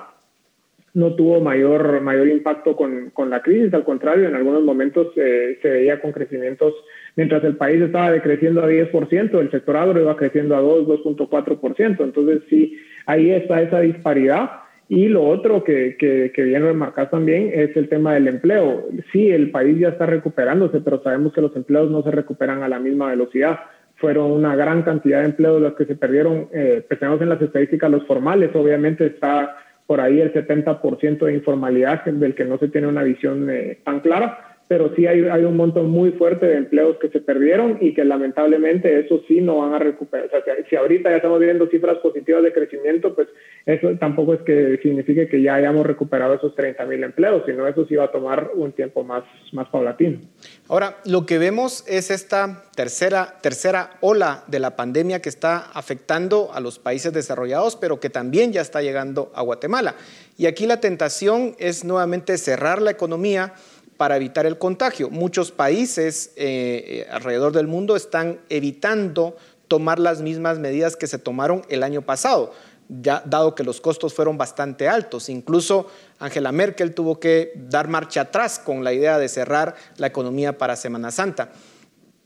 [0.95, 5.59] no tuvo mayor, mayor impacto con, con la crisis, al contrario, en algunos momentos eh,
[5.61, 6.73] se veía con crecimientos,
[7.17, 12.01] mientras el país estaba decreciendo a 10%, el sector agro iba creciendo a 2, 2.4%,
[12.01, 14.51] entonces sí, ahí está esa disparidad.
[14.87, 18.87] Y lo otro que, que, que viene a remarcar también es el tema del empleo.
[19.11, 22.69] Sí, el país ya está recuperándose, pero sabemos que los empleos no se recuperan a
[22.69, 23.59] la misma velocidad.
[23.95, 26.49] Fueron una gran cantidad de empleos los que se perdieron.
[26.53, 32.05] Eh, pensemos en las estadísticas, los formales, obviamente está por ahí el 70% de informalidad
[32.05, 35.55] del que no se tiene una visión eh, tan clara pero sí hay, hay, un
[35.55, 39.73] montón muy fuerte de empleos que se perdieron y que lamentablemente eso sí no van
[39.73, 40.25] a recuperar.
[40.25, 43.27] O sea, si, ahorita ya estamos viendo cifras positivas de crecimiento, pues
[43.67, 47.85] eso tampoco es que signifique que ya hayamos recuperado esos 30 mil empleos, sino eso
[47.85, 49.23] sí va a tomar un tiempo más,
[49.53, 50.19] más paulatino.
[50.67, 56.49] Ahora, lo que vemos es esta tercera, tercera ola de la pandemia que está afectando
[56.53, 59.93] a los países desarrollados, pero que también ya está llegando a Guatemala.
[60.37, 63.53] Y aquí la tentación es nuevamente cerrar la economía
[63.97, 65.09] para evitar el contagio.
[65.09, 69.35] Muchos países eh, eh, alrededor del mundo están evitando
[69.67, 72.53] tomar las mismas medidas que se tomaron el año pasado,
[72.87, 75.29] dado que los costos fueron bastante altos.
[75.29, 75.87] Incluso
[76.19, 80.75] Angela Merkel tuvo que dar marcha atrás con la idea de cerrar la economía para
[80.75, 81.51] Semana Santa.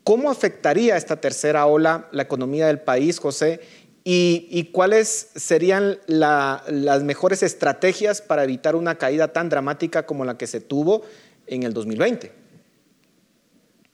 [0.04, 3.62] ¿Cómo afectaría esta tercera ola la economía del país, José?
[4.12, 10.48] ¿Y, cuáles serían las mejores estrategias para evitar una caída tan dramática como la que
[10.48, 11.04] se tuvo
[11.50, 12.32] en el 2020.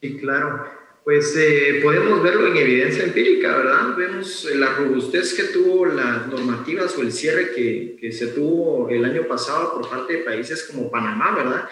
[0.02, 0.66] Sí, claro.
[1.04, 3.96] Pues eh, podemos verlo en evidencia empírica, ¿verdad?
[3.96, 9.06] Vemos la robustez que tuvo las normativas o el cierre que, que se tuvo el
[9.06, 11.70] año pasado por parte de países como Panamá, ¿verdad?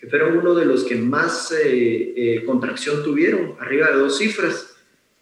[0.00, 4.68] Que fueron uno de los que más eh, eh, contracción tuvieron, arriba de dos cifras.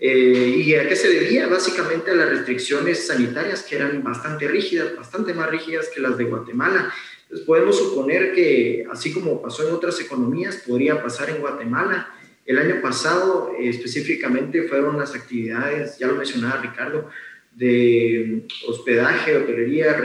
[0.03, 1.47] ¿Y a qué se debía?
[1.47, 6.25] Básicamente a las restricciones sanitarias que eran bastante rígidas, bastante más rígidas que las de
[6.25, 6.91] Guatemala.
[7.31, 12.13] Entonces podemos suponer que, así como pasó en otras economías, podría pasar en Guatemala.
[12.45, 17.09] El año pasado específicamente fueron las actividades, ya lo mencionaba Ricardo,
[17.55, 19.97] de hospedaje, hotelería,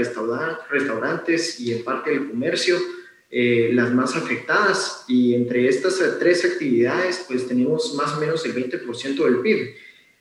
[0.70, 2.78] restaurantes y en parte el comercio,
[3.32, 5.06] eh, las más afectadas.
[5.08, 9.74] Y entre estas tres actividades, pues tenemos más o menos el 20% del PIB.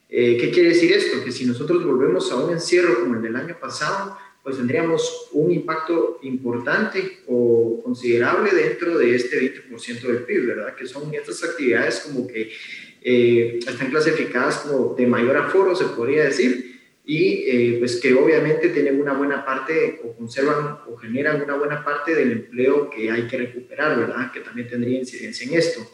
[0.08, 1.22] Eh, ¿Qué quiere decir esto?
[1.22, 5.50] Que si nosotros volvemos a un encierro como el del año pasado, pues tendríamos un
[5.50, 10.76] impacto importante o considerable dentro de este 20% del PIB, ¿verdad?
[10.76, 12.52] Que son estas actividades como que
[13.00, 18.68] eh, están clasificadas como de mayor aforo, se podría decir, y eh, pues que obviamente
[18.68, 23.26] tienen una buena parte o conservan o generan una buena parte del empleo que hay
[23.26, 24.30] que recuperar, ¿verdad?
[24.30, 25.90] Que también tendría incidencia en esto.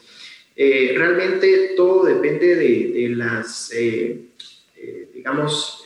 [0.56, 3.72] Eh, realmente todo depende de, de las,
[5.14, 5.84] digamos,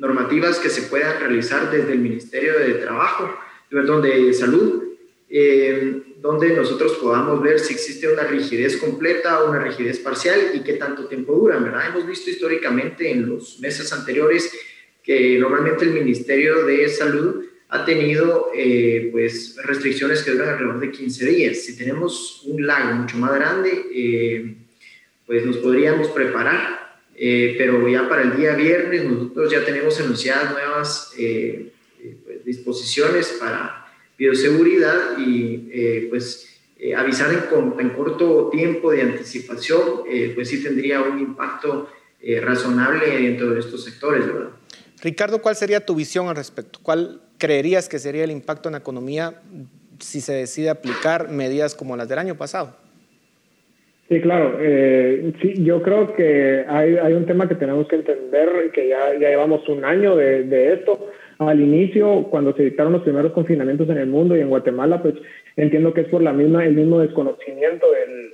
[0.00, 4.82] normativas que se puedan realizar desde el Ministerio de Trabajo, perdón, de Salud,
[5.28, 10.60] eh, donde nosotros podamos ver si existe una rigidez completa o una rigidez parcial y
[10.60, 11.88] qué tanto tiempo duran, ¿verdad?
[11.88, 14.50] Hemos visto históricamente en los meses anteriores
[15.02, 20.90] que normalmente el Ministerio de Salud ha tenido eh, pues restricciones que duran alrededor de
[20.90, 21.58] 15 días.
[21.58, 24.56] Si tenemos un lago mucho más grande, eh,
[25.26, 26.79] pues nos podríamos preparar
[27.22, 31.70] eh, pero ya para el día viernes nosotros ya tenemos anunciadas nuevas eh,
[32.02, 36.46] eh, pues, disposiciones para bioseguridad y pues
[36.96, 40.02] avisar en, en, corto tiempo de anticipación,
[40.34, 41.90] pues sí tendría un impacto
[42.40, 44.24] razonable dentro de estos sectores.
[45.02, 46.78] Ricardo, ¿cuál sería tu visión al respecto?
[46.82, 49.42] ¿Cuál creerías que sería el impacto en la economía
[49.98, 52.79] si se decide aplicar medidas como las del año pasado?
[54.10, 54.56] Sí, claro.
[54.58, 59.68] Eh, sí, yo creo que hay, un tema que tenemos que entender, que ya, llevamos
[59.68, 61.10] un año de, esto.
[61.38, 65.14] Al inicio, cuando se dictaron los primeros confinamientos en el mundo y en Guatemala, pues
[65.54, 67.86] entiendo que es por la misma, el mismo desconocimiento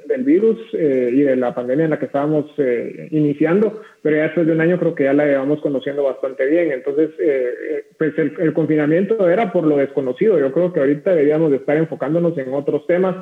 [0.07, 4.22] del, virus eh, y de la pandemia en la que estábamos eh, iniciando, pero ya
[4.24, 6.72] después de un año creo que ya la llevamos conociendo bastante bien.
[6.72, 10.39] Entonces, eh, eh, pues el, el confinamiento era por lo desconocido.
[10.41, 13.16] Yo creo que ahorita deberíamos de estar enfocándonos en otros temas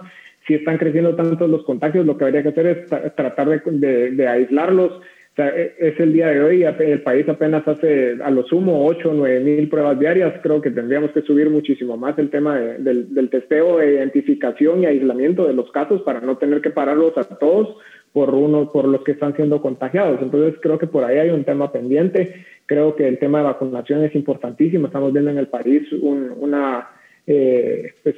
[0.46, 5.00] si están creciendo tanto los contagios, lo que habría que hacer es tratar de, aislarlos.
[5.36, 9.14] E, es el día de hoy, el país apenas hace a lo sumo 8 o
[9.14, 10.34] 9 mil pruebas diarias.
[10.42, 15.46] Creo que tendríamos que subir muchísimo más el tema del, testeo, de identificación y aislamiento
[15.46, 17.76] de los casos para no tener que pararlos a todos
[18.12, 20.20] por uno, por los que están siendo contagiados.
[20.22, 22.44] Entonces creo que por ahí hay un tema pendiente.
[22.66, 24.86] Creo que el tema de vacunación es importantísimo.
[24.86, 26.88] Estamos viendo en el país una
[27.26, 28.14] eh, pues,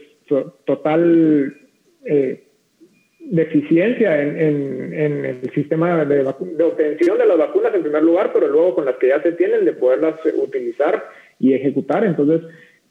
[0.64, 1.65] total
[2.07, 2.44] eh,
[3.18, 8.84] deficiencia en, el sistema de, obtención de las vacunas en primer lugar, pero luego con
[8.84, 11.09] las que ya se tienen de poderlas utilizar
[11.40, 12.04] y ejecutar.
[12.04, 12.42] Entonces,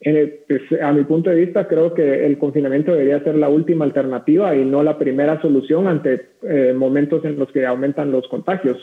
[0.01, 4.55] pues, a mi punto de vista, creo que el confinamiento debería ser la última alternativa
[4.55, 8.77] y no la primera solución ante eh, momentos en los que aumentan los contagios.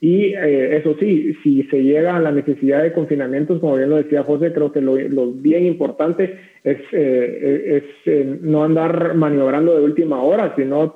[0.00, 3.96] Y eh, eso sí, si se llega a la necesidad de confinamientos, como bien lo
[3.96, 4.96] decía José, creo que lo,
[5.32, 10.94] bien importante es, eh, es no andar maniobrando de última hora, sino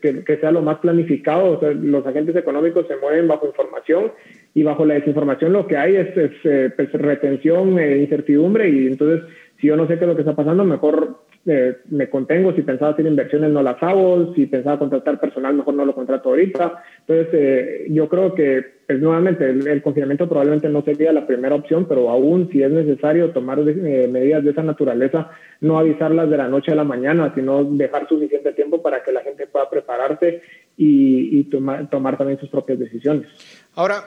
[0.00, 1.60] que, sea lo más planificado.
[1.72, 4.12] los agentes económicos se mueven bajo información
[4.54, 9.22] y bajo la desinformación lo que hay es, pues, retención, e incertidumbre y entonces
[9.60, 12.62] si yo no sé qué es lo que está pasando, mejor eh, me contengo, si
[12.62, 16.84] pensaba hacer inversiones no las hago, si pensaba contratar personal mejor no lo contrato ahorita.
[17.00, 21.86] Entonces eh, yo creo que pues, nuevamente el, confinamiento probablemente no sería la primera opción,
[21.88, 25.30] pero aún si es necesario tomar eh, medidas de esa naturaleza,
[25.60, 29.22] no avisarlas de la noche a la mañana, sino dejar suficiente tiempo para que la
[29.22, 30.42] gente pueda prepararse
[30.76, 33.26] y, tomar también sus propias decisiones.
[33.74, 34.04] Ahora,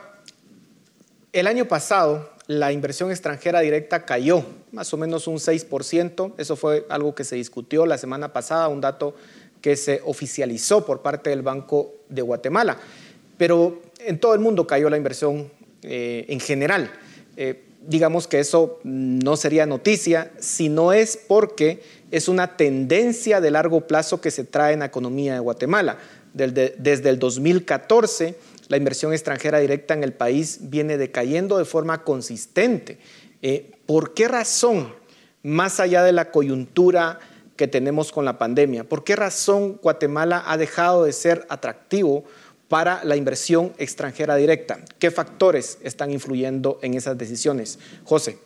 [1.33, 6.33] el año pasado la inversión extranjera directa cayó más o menos un 6%.
[6.37, 9.15] Eso fue algo que se discutió la semana pasada, un dato
[9.61, 12.77] que se oficializó por parte del Banco de Guatemala.
[13.37, 15.49] Pero en todo el mundo cayó la inversión
[15.81, 16.91] eh, en general.
[17.35, 21.81] Eh, digamos que eso no sería noticia si no es porque
[22.11, 25.97] es una tendencia de largo plazo que se trae en la economía de Guatemala.
[26.33, 28.35] Desde, el 2014
[28.67, 32.97] la inversión extranjera directa en el país viene decayendo de forma consistente.
[33.41, 34.93] Eh, ¿Por qué razón,
[35.43, 37.19] más allá de la coyuntura
[37.55, 42.25] que tenemos con la pandemia, por qué razón Guatemala ha dejado de ser atractivo
[42.67, 44.79] para la inversión extranjera directa?
[44.99, 47.79] ¿Qué factores están influyendo en esas decisiones?
[48.03, 48.39] José.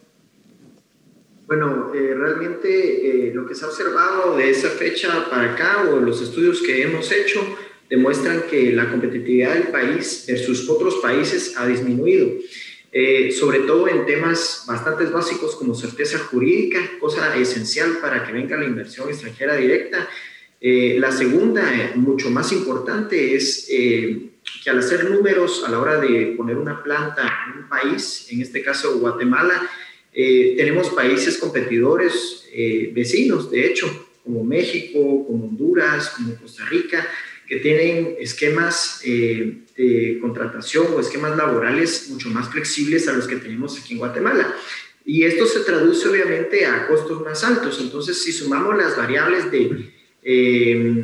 [1.47, 5.99] Bueno, eh, realmente eh, lo que se ha observado de esa fecha para acá o
[5.99, 7.41] los estudios que hemos hecho
[7.89, 12.29] demuestran que la competitividad del país versus otros países ha disminuido,
[12.91, 18.57] eh, sobre todo en temas bastante básicos como certeza jurídica, cosa esencial para que venga
[18.57, 20.07] la inversión extranjera directa.
[20.61, 25.99] Eh, la segunda, eh, mucho más importante, es que al hacer números a la hora
[25.99, 29.69] de poner una planta en un país, en este caso Guatemala,
[30.11, 32.49] tenemos países competidores
[32.91, 37.07] vecinos, de hecho, como México, como Honduras, como Costa Rica,
[37.49, 43.37] que tienen esquemas eh, de contratación o esquemas laborales mucho más flexibles a los que
[43.37, 44.55] tenemos aquí en Guatemala.
[45.03, 47.79] Y esto se traduce obviamente a costos más altos.
[47.81, 49.91] Entonces, si sumamos las variables de
[50.21, 50.95] eh,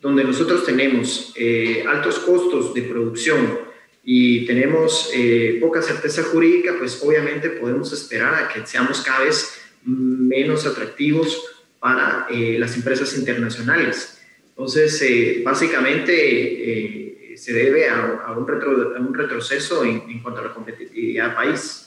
[0.00, 3.58] donde nosotros tenemos eh, altos costos de producción
[4.04, 5.12] y tenemos
[5.60, 11.44] poca certeza jurídica, pues obviamente podemos esperar a que seamos cada vez menos atractivos
[11.80, 14.19] para las empresas internacionales.
[14.60, 18.46] Entonces, eh, básicamente eh, se debe a, un,
[19.14, 21.86] retroceso en, cuanto a la competitividad del país.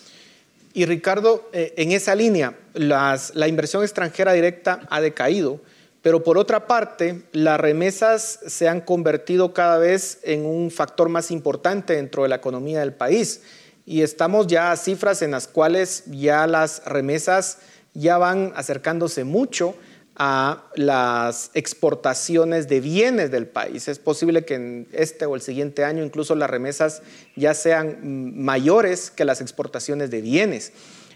[0.74, 5.62] Y Ricardo, eh, en esa línea, la inversión extranjera directa ha decaído,
[6.02, 11.30] pero por otra parte, las remesas se han convertido cada vez en un factor más
[11.30, 13.44] importante dentro de la economía del país.
[13.86, 17.60] Y estamos ya a cifras en las cuales ya las remesas
[17.94, 19.76] ya van acercándose mucho
[20.16, 23.88] a las exportaciones de bienes del país.
[23.88, 27.02] Es posible que en este o el siguiente año incluso las remesas
[27.36, 30.72] ya sean mayores que las exportaciones de bienes.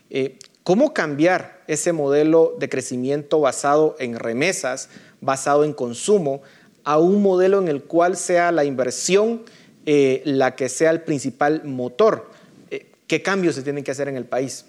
[0.10, 4.89] Eh, ¿Cómo cambiar ese modelo de crecimiento basado en remesas,
[5.22, 6.41] basado en consumo,
[6.84, 9.43] a un modelo en el cual sea la inversión
[9.86, 12.30] eh, la que sea el principal motor?
[12.72, 14.66] Eh, ¿Qué cambios se tienen que hacer en el país?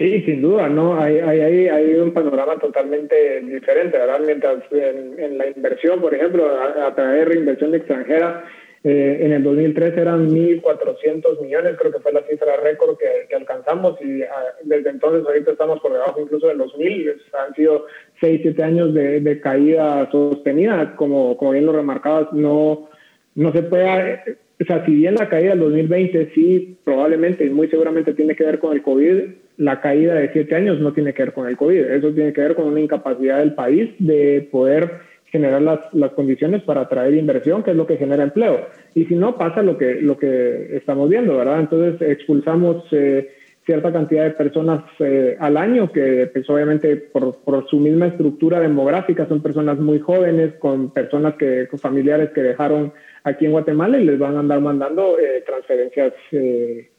[0.00, 0.98] Sí, sin duda, ¿no?
[0.98, 4.20] Hay, hay, hay un panorama totalmente diferente, ¿verdad?
[4.24, 8.46] Mientras en, la inversión, por ejemplo, a, través de inversión extranjera,
[8.82, 14.00] eh, en el 2003 eran 1.400 millones, creo que fue la cifra récord que, alcanzamos
[14.00, 17.16] y ah, desde entonces ahorita estamos por debajo incluso de los 1.000.
[17.46, 17.84] Han sido
[18.20, 22.88] 6, 7 años de, de, caída sostenida, como, como bien lo remarcabas, no,
[23.34, 24.38] no se puede...
[24.62, 28.44] O sea, si bien la caída del 2020 sí probablemente y muy seguramente tiene que
[28.44, 29.24] ver con el COVID,
[29.60, 32.40] la caída de siete años no tiene que ver con el COVID, eso tiene que
[32.40, 34.90] ver con una incapacidad del país de poder
[35.26, 38.66] generar las, las condiciones para atraer inversión, que es lo que genera empleo.
[38.94, 41.60] Y si no, pasa lo que, lo que estamos viendo, ¿verdad?
[41.60, 43.28] Entonces expulsamos eh,
[43.66, 49.28] cierta cantidad de personas eh, al año, que pues, obviamente por, su misma estructura demográfica
[49.28, 52.92] son personas muy jóvenes, con personas que, con familiares que dejaron
[53.24, 56.89] aquí en Guatemala y les van a andar mandando eh, transferencias eh,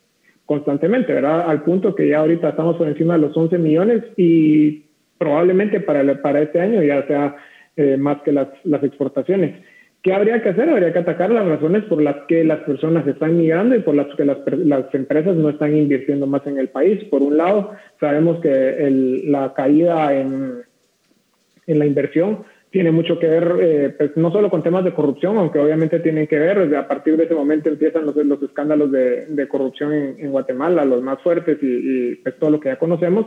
[0.51, 1.49] constantemente, ¿verdad?
[1.49, 4.83] Al punto que ya ahorita estamos por encima de los 11 millones y
[5.17, 7.37] probablemente para, para este año ya sea
[7.97, 9.55] más que las, las exportaciones.
[10.03, 10.67] ¿Qué habría que hacer?
[10.67, 14.07] Habría que atacar las razones por las que las personas están migrando y por las
[14.15, 17.03] que las, las empresas no están invirtiendo más en el país.
[17.05, 20.63] Por un lado, sabemos que el, la caída en,
[21.67, 22.39] en, la inversión
[22.71, 26.25] tiene mucho que ver, eh, pues, no solo con temas de corrupción, aunque obviamente tienen
[26.25, 30.31] que ver, a partir de ese momento empiezan los, los escándalos de, corrupción en, en,
[30.31, 33.25] Guatemala, los más fuertes y, y pues, todo lo que ya conocemos,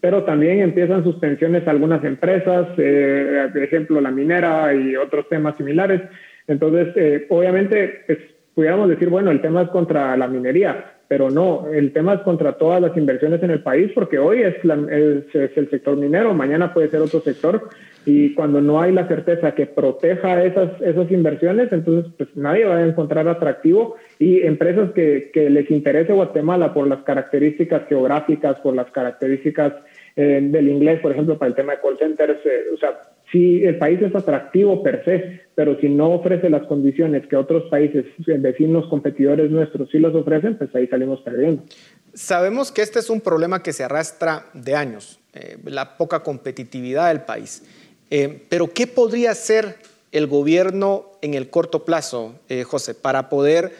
[0.00, 5.56] pero también empiezan suspensiones a algunas empresas, eh, por ejemplo la minera y otros temas
[5.56, 6.00] similares.
[6.46, 8.18] Entonces, eh, obviamente, pues,
[8.54, 12.58] pudiéramos decir, bueno, el tema es contra la minería, pero no, el tema es contra
[12.58, 17.00] todas las inversiones en el país, porque hoy es, el sector minero, mañana puede ser
[17.00, 17.68] otro sector,
[18.04, 22.76] y cuando no hay la certeza que proteja esas, esas inversiones, entonces pues nadie va
[22.76, 28.76] a encontrar atractivo y empresas que, que les interese Guatemala por las características geográficas, por
[28.76, 29.72] las características
[30.14, 32.96] eh, del inglés, por ejemplo, para el tema de call centers, eh, o sea,
[33.32, 37.68] si el país es atractivo per se, pero si no ofrece las condiciones que otros
[37.70, 41.62] países, eh, vecinos, competidores nuestros sí los ofrecen, pues ahí salimos perdiendo.
[42.14, 45.20] Sabemos que este es un problema que se arrastra de años,
[45.64, 47.62] la poca competitividad del país.
[48.48, 49.74] pero ¿qué podría hacer
[50.12, 53.72] el gobierno en el corto plazo, José, para poder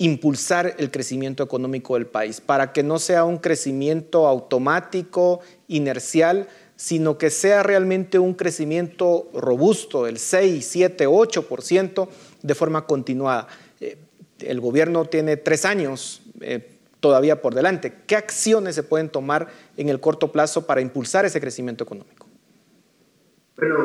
[0.00, 6.48] impulsar el crecimiento económico del país, para que no sea un crecimiento automático, inercial,
[6.80, 12.08] sino que sea realmente un crecimiento robusto, el 6, 7, 8%
[12.40, 13.48] de forma continuada.
[13.82, 13.98] Eh,
[14.38, 16.70] el gobierno tiene tres años eh,
[17.00, 17.92] todavía por delante.
[18.06, 22.26] ¿Qué acciones se pueden tomar en el corto plazo para impulsar ese crecimiento económico?
[23.58, 23.76] Bueno,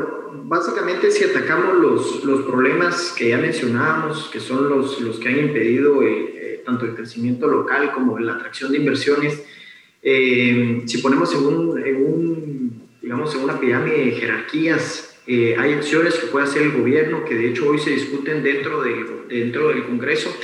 [0.45, 5.39] básicamente si atacamos los, los problemas que ya mencionábamos, que son los, los que han
[5.39, 9.43] impedido eh, eh, tanto el crecimiento local como la atracción de inversiones,
[10.07, 12.54] eh, si ponemos en, un, en, un,
[13.05, 17.49] digamos, en una pirámide de jerarquías, hay acciones que puede hacer el gobierno que de
[17.49, 20.35] hecho hoy se discuten dentro del, dentro del Congreso,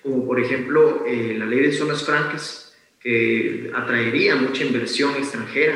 [0.00, 5.74] como por ejemplo la ley de zonas francas, que atraería mucha inversión extranjera.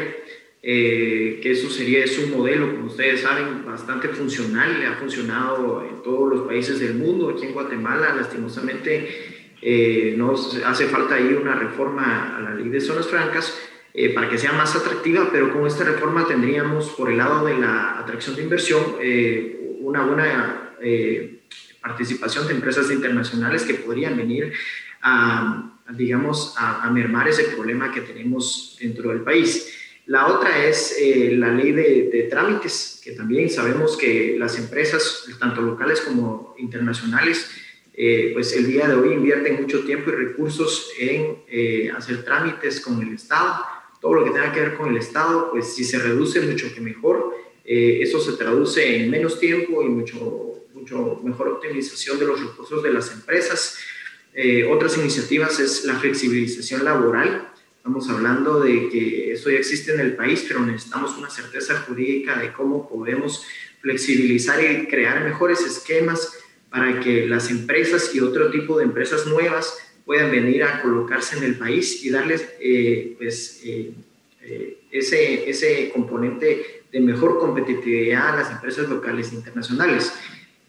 [0.61, 6.03] Eh, que eso sería, es un modelo, como ustedes saben, bastante funcional, ha funcionado en
[6.03, 11.55] todos los países del mundo, aquí en Guatemala, lastimosamente, eh, nos hace falta ahí una
[11.55, 13.57] reforma a la ley de zonas francas
[14.01, 17.59] eh, para que sea más atractiva, pero con esta reforma tendríamos por el lado de
[17.59, 18.97] la atracción de inversión
[19.81, 20.75] una buena
[21.81, 24.53] participación de empresas internacionales que podrían venir
[25.03, 29.79] a, digamos, a, a mermar ese problema que tenemos dentro del país.
[30.09, 35.61] La otra es eh, la ley de, trámites, que también sabemos que las empresas, tanto
[35.61, 37.51] locales como internacionales,
[37.93, 42.81] eh, pues el día de hoy invierten mucho tiempo y recursos en eh, hacer trámites
[42.81, 43.67] con el Estado.
[44.01, 46.81] Todo lo que tenga que ver con el Estado, pues si se reduce mucho que
[46.81, 47.35] mejor,
[47.65, 52.93] eso se traduce en menos tiempo y mucho, mucho mejor optimización de los recursos de
[52.93, 53.77] las empresas.
[54.71, 57.49] otras iniciativas es la flexibilización laboral
[57.89, 62.39] Estamos hablando de que eso ya existe en el país, pero necesitamos una certeza jurídica
[62.39, 63.47] de cómo podemos
[63.81, 66.35] flexibilizar y crear mejores esquemas
[66.69, 69.79] para que las empresas y otro tipo de empresas nuevas
[70.09, 73.93] puedan venir a colocarse en el país y darles eh, pues, eh,
[74.41, 80.11] eh, ese, ese componente de mejor competitividad a las empresas locales e internacionales.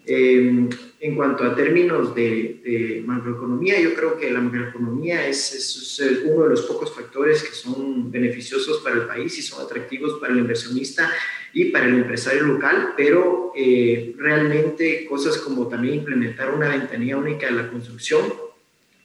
[0.06, 0.68] Em,
[1.00, 6.50] en cuanto a términos de, macroeconomía, yo creo que la macroeconomía es, es, uno de
[6.50, 11.10] los pocos factores que son beneficiosos para el país y son atractivos para el inversionista
[11.54, 17.46] y para el empresario local, pero eh, realmente cosas como también implementar una ventanilla única
[17.46, 18.49] de la construcción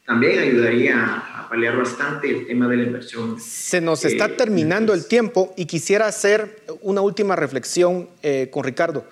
[0.07, 3.39] también ayudaría a, paliar bastante el tema de la inversión.
[3.39, 8.65] Se nos está eh, terminando el tiempo y quisiera hacer una última reflexión eh, con
[8.65, 9.05] Ricardo.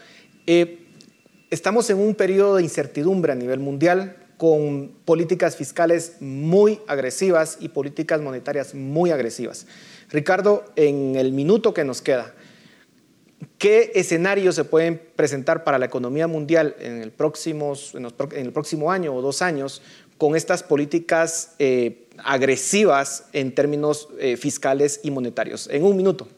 [1.52, 7.68] Estamos en un periodo de incertidumbre a nivel mundial con políticas fiscales muy agresivas y
[7.68, 9.66] políticas monetarias muy agresivas.
[10.08, 12.34] Ricardo, en el minuto que nos queda,
[13.58, 18.90] ¿qué escenarios se pueden presentar para la economía mundial en el, próximo, en el próximo
[18.90, 19.82] año o dos años
[20.22, 25.68] con estas políticas eh, agresivas en términos eh, fiscales y monetarios?
[25.68, 26.28] En un minuto.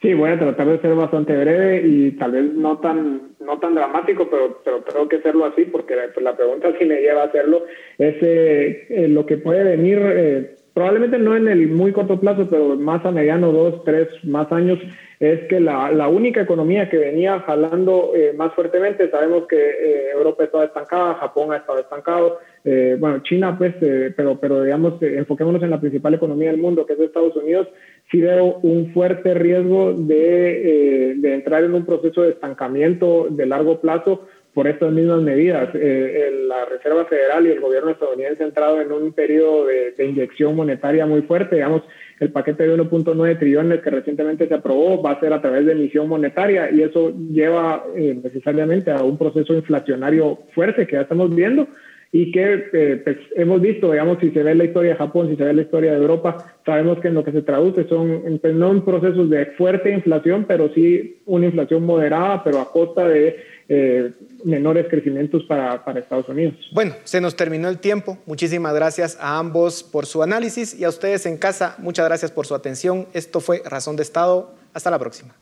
[0.00, 3.74] Sí, voy a tratar de ser bastante breve y tal vez no tan no tan
[3.74, 7.26] dramático, pero, pero tengo que hacerlo así porque la, pues, pregunta si me lleva a
[7.26, 7.66] hacerlo
[7.98, 13.04] es eh, lo que puede venir probablemente no en el muy corto plazo, pero más
[13.04, 14.78] a mediano, dos, tres, más años,
[15.18, 20.10] es que la, la única economía que venía jalando eh, más fuertemente, sabemos que eh,
[20.14, 23.74] Europa estaba estancada, Japón ha estado estancado, eh, bueno, China pues,
[24.16, 27.66] pero, pero digamos, enfoquémonos en la principal economía del mundo, que es Estados Unidos,
[28.12, 33.80] sí veo un fuerte riesgo de, de entrar en un proceso de estancamiento de largo
[33.80, 34.28] plazo
[34.58, 35.72] por estas mismas medidas.
[35.72, 40.56] la Reserva Federal y el gobierno estadounidense han entrado en un periodo de, de inyección
[40.56, 41.82] monetaria muy fuerte, digamos,
[42.18, 45.74] el paquete de 1.9 trillones que recientemente se aprobó va a ser a través de
[45.74, 51.32] emisión monetaria y eso lleva eh, necesariamente a un proceso inflacionario fuerte que ya estamos
[51.32, 51.68] viendo
[52.10, 55.36] y que eh, pues, hemos visto, digamos, si se ve la historia de Japón, si
[55.36, 58.54] se ve la historia de Europa, sabemos que en lo que se traduce son pues,
[58.54, 63.36] no en procesos de fuerte inflación, pero sí una inflación moderada, pero a costa de
[63.68, 64.12] eh,
[64.44, 66.54] menores crecimientos para, para, Estados Unidos.
[66.72, 68.18] Bueno, se nos terminó el tiempo.
[68.24, 72.46] Muchísimas gracias a ambos por su análisis y a ustedes en casa, muchas gracias por
[72.46, 73.06] su atención.
[73.12, 74.54] Esto fue Razón de Estado.
[74.72, 75.34] Hasta la próxima.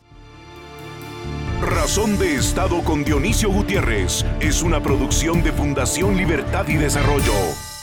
[1.60, 7.75] Razón de Estado con Dionisio Gutiérrez es una producción de Fundación Libertad y Desarrollo.